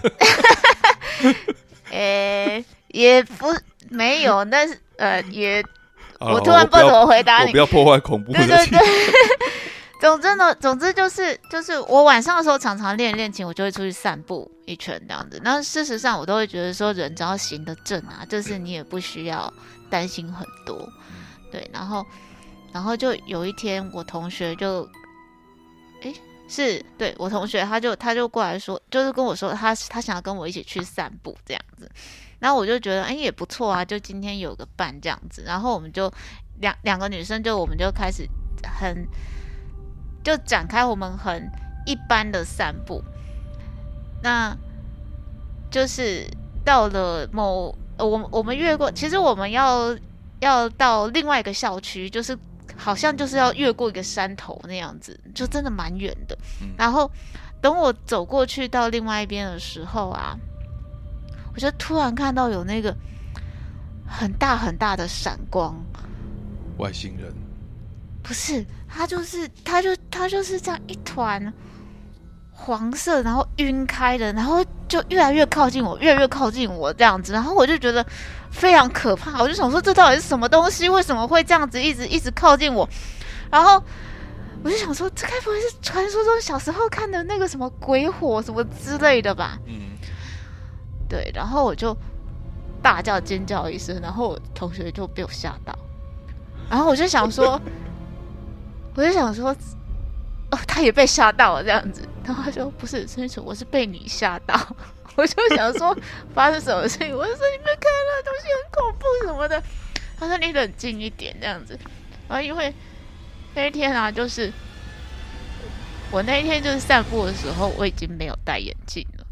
[1.90, 3.46] 呃，也不
[3.88, 5.64] 没有，但是呃，也
[6.20, 8.78] 我突然不怎么回答你，不要破坏恐怖的气氛。
[9.98, 15.40] 总之呢，总之就是就是我晚上的时候常常练练琴，我就会出去散步一圈这样子。
[15.42, 19.50] 那事实上我都会觉得说，人只要行得正啊，就是你也不需要
[19.88, 20.86] 担心很多。
[21.50, 22.04] 对，然后。
[22.72, 24.88] 然后就有一天，我同学就，
[26.00, 26.14] 哎，
[26.48, 31.90] 是对我同学，他就他就过来说，就是跟我说，他他想要跟我一起去散步这样子。
[32.38, 35.42] 然后我就觉得，哎，也不错啊，就今天有个伴这样子。
[35.44, 36.10] 然后我们就
[36.60, 38.26] 两两个女生，就我们就开始
[38.80, 39.06] 很
[40.24, 41.46] 就展开我们很
[41.84, 43.04] 一般的散步。
[44.22, 44.56] 那
[45.70, 46.26] 就是
[46.64, 49.94] 到了某我我们越过，其实我们要
[50.40, 52.34] 要到另外一个校区，就是。
[52.82, 56.36] 好像就是要越过一个山头那样子，就真的蛮远的。
[56.76, 57.08] 然后
[57.60, 60.36] 等我走过去到另外一边的时候啊，
[61.54, 62.92] 我就突然看到有那个
[64.04, 65.80] 很大很大的闪光。
[66.78, 67.32] 外星人？
[68.20, 71.52] 不是，他就是他就他就是这样一团
[72.64, 78.04] 黄色，然后晕开的，然后就越来越靠近我，越来越靠近我这样子，然后我就觉得。
[78.52, 80.86] 非常可怕，我就想说这到底是什么东西？
[80.86, 82.86] 为什么会这样子一直一直靠近我？
[83.50, 83.82] 然后
[84.62, 89.58] 我就想说，这该不会是传说中小时候看的那个什么鬼火什么之类的吧？
[89.66, 89.96] 嗯，
[91.08, 91.32] 对。
[91.34, 91.96] 然后我就
[92.82, 95.74] 大叫尖叫一声，然后我同学就被我吓到。
[96.68, 97.58] 然后我就想说，
[98.94, 99.56] 我就想说，
[100.52, 102.06] 哦，他也被吓到了这样子。
[102.24, 104.54] 然后他说：“不是，陈楚，我是被你吓到。”
[105.16, 105.96] 我就想说
[106.34, 107.16] 发生什么事情？
[107.16, 109.62] 我就说你们看到东西很恐怖什么的。
[110.18, 111.78] 他说你冷静一点这样子。
[112.28, 112.72] 然后因为
[113.54, 114.52] 那一天啊，就是
[116.10, 119.26] 我那一天就是散步的时候，我已经没有戴眼镜了。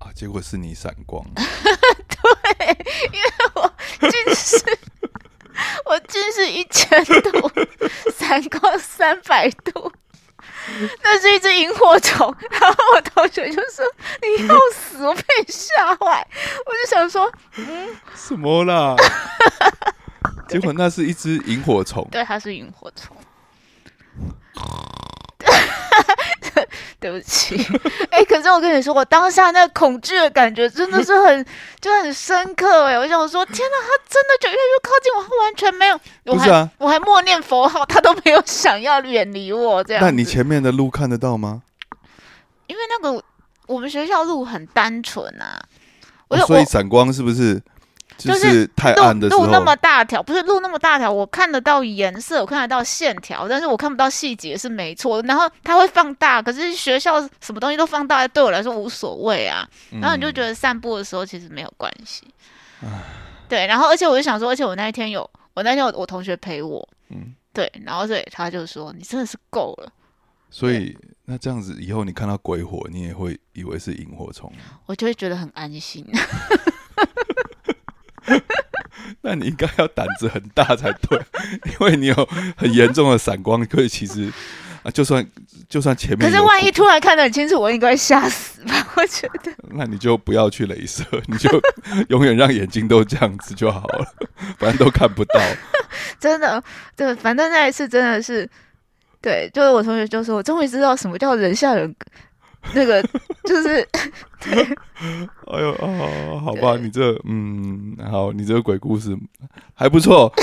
[0.00, 0.12] 啊！
[0.14, 1.24] 结果是你闪光。
[1.34, 2.68] 对，
[3.12, 4.78] 因为我近视，
[5.86, 7.50] 我近视一千度，
[8.16, 9.92] 闪光三百度。
[11.02, 13.84] 那是一只萤火虫，然后我同学就说
[14.22, 16.26] ：“你要死！”我被吓坏，
[16.66, 18.94] 我就想说：“嗯，什么啦？”
[20.48, 23.16] 结果那是一只萤火虫，对，它是萤火虫。
[27.00, 27.56] 对不起，
[28.10, 31.46] 哎，可是我跟你说，我当下那个恐惧的感觉真的是很
[31.80, 32.98] 就很深刻哎！
[32.98, 40.02] 我想说，天哪，他真的就越越靠近我，他完全没有，不是啊，我还默念佛号，他都没有想要远离我这样。
[40.02, 41.62] 那你前面的路看得到吗？
[42.66, 43.24] 因为那个
[43.66, 45.62] 我们学校路很单纯啊，
[46.46, 47.62] 所以闪光是不是？
[48.28, 55.22] 就是太暗的路那么大条，不是路那么大条，我看得到颜色，我看得到线条，但是我看不到细节是没错。
[55.22, 59.68] 然后它会放大，可是学校什么东西都放大，对我来说无所谓啊。
[60.00, 62.24] 然后你就觉得散步的时候其实没有关系。
[63.48, 69.92] 对，然后而且我就想说，而且我那一天有我那天我我同学陪我，嗯，对，然后所以他就说你真的是够了。
[70.52, 70.96] 所以
[71.26, 74.52] 那这样子以后你看到鬼火，你也会以为是萤火虫，
[74.86, 76.04] 我就会觉得很安心。
[79.22, 81.18] 那你应该要胆子很大才对，
[81.64, 84.30] 因为你有很严重的散光，可以其实
[84.82, 85.26] 啊，就算
[85.68, 88.74] 就算前面，可是万一突然看得很清楚，我应该吓死吧？
[88.96, 91.48] 我觉得，那你就不要去镭射，你就
[92.08, 94.06] 永远让眼睛都这样子就好了，
[94.58, 95.40] 反正都看不到。
[96.18, 96.62] 真的，
[96.96, 98.48] 对，反正那一次真的是，
[99.20, 101.94] 对，就是我同学就说，我终于知道什么叫人吓人。
[102.74, 103.02] 那个
[103.44, 103.88] 就是，
[105.46, 109.16] 哎呦哦，好吧，你这嗯，好，你这个鬼故事
[109.74, 110.32] 还不错。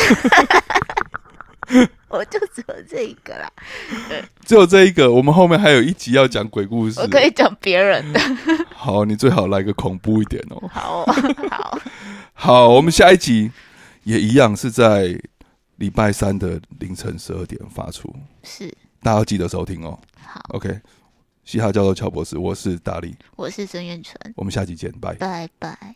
[2.09, 3.51] 我就只有这一个啦，
[4.45, 5.11] 只有这一个。
[5.11, 8.19] 我们后面还有一集要讲鬼故事，我可以讲别人的。
[8.73, 10.69] 好，你最好来个恐怖一点哦。
[10.71, 11.05] 好，
[11.51, 11.79] 好，
[12.33, 13.51] 好，我们下一集
[14.03, 15.19] 也一样是在
[15.75, 19.99] 礼拜三的凌晨十二点发出，是，大家要记得收听哦。
[20.25, 20.79] 好，OK。
[21.47, 24.13] 嘻哈教授乔博士，我是大力，我是曾远川。
[24.35, 25.15] 我们下期见，拜
[25.57, 25.95] 拜。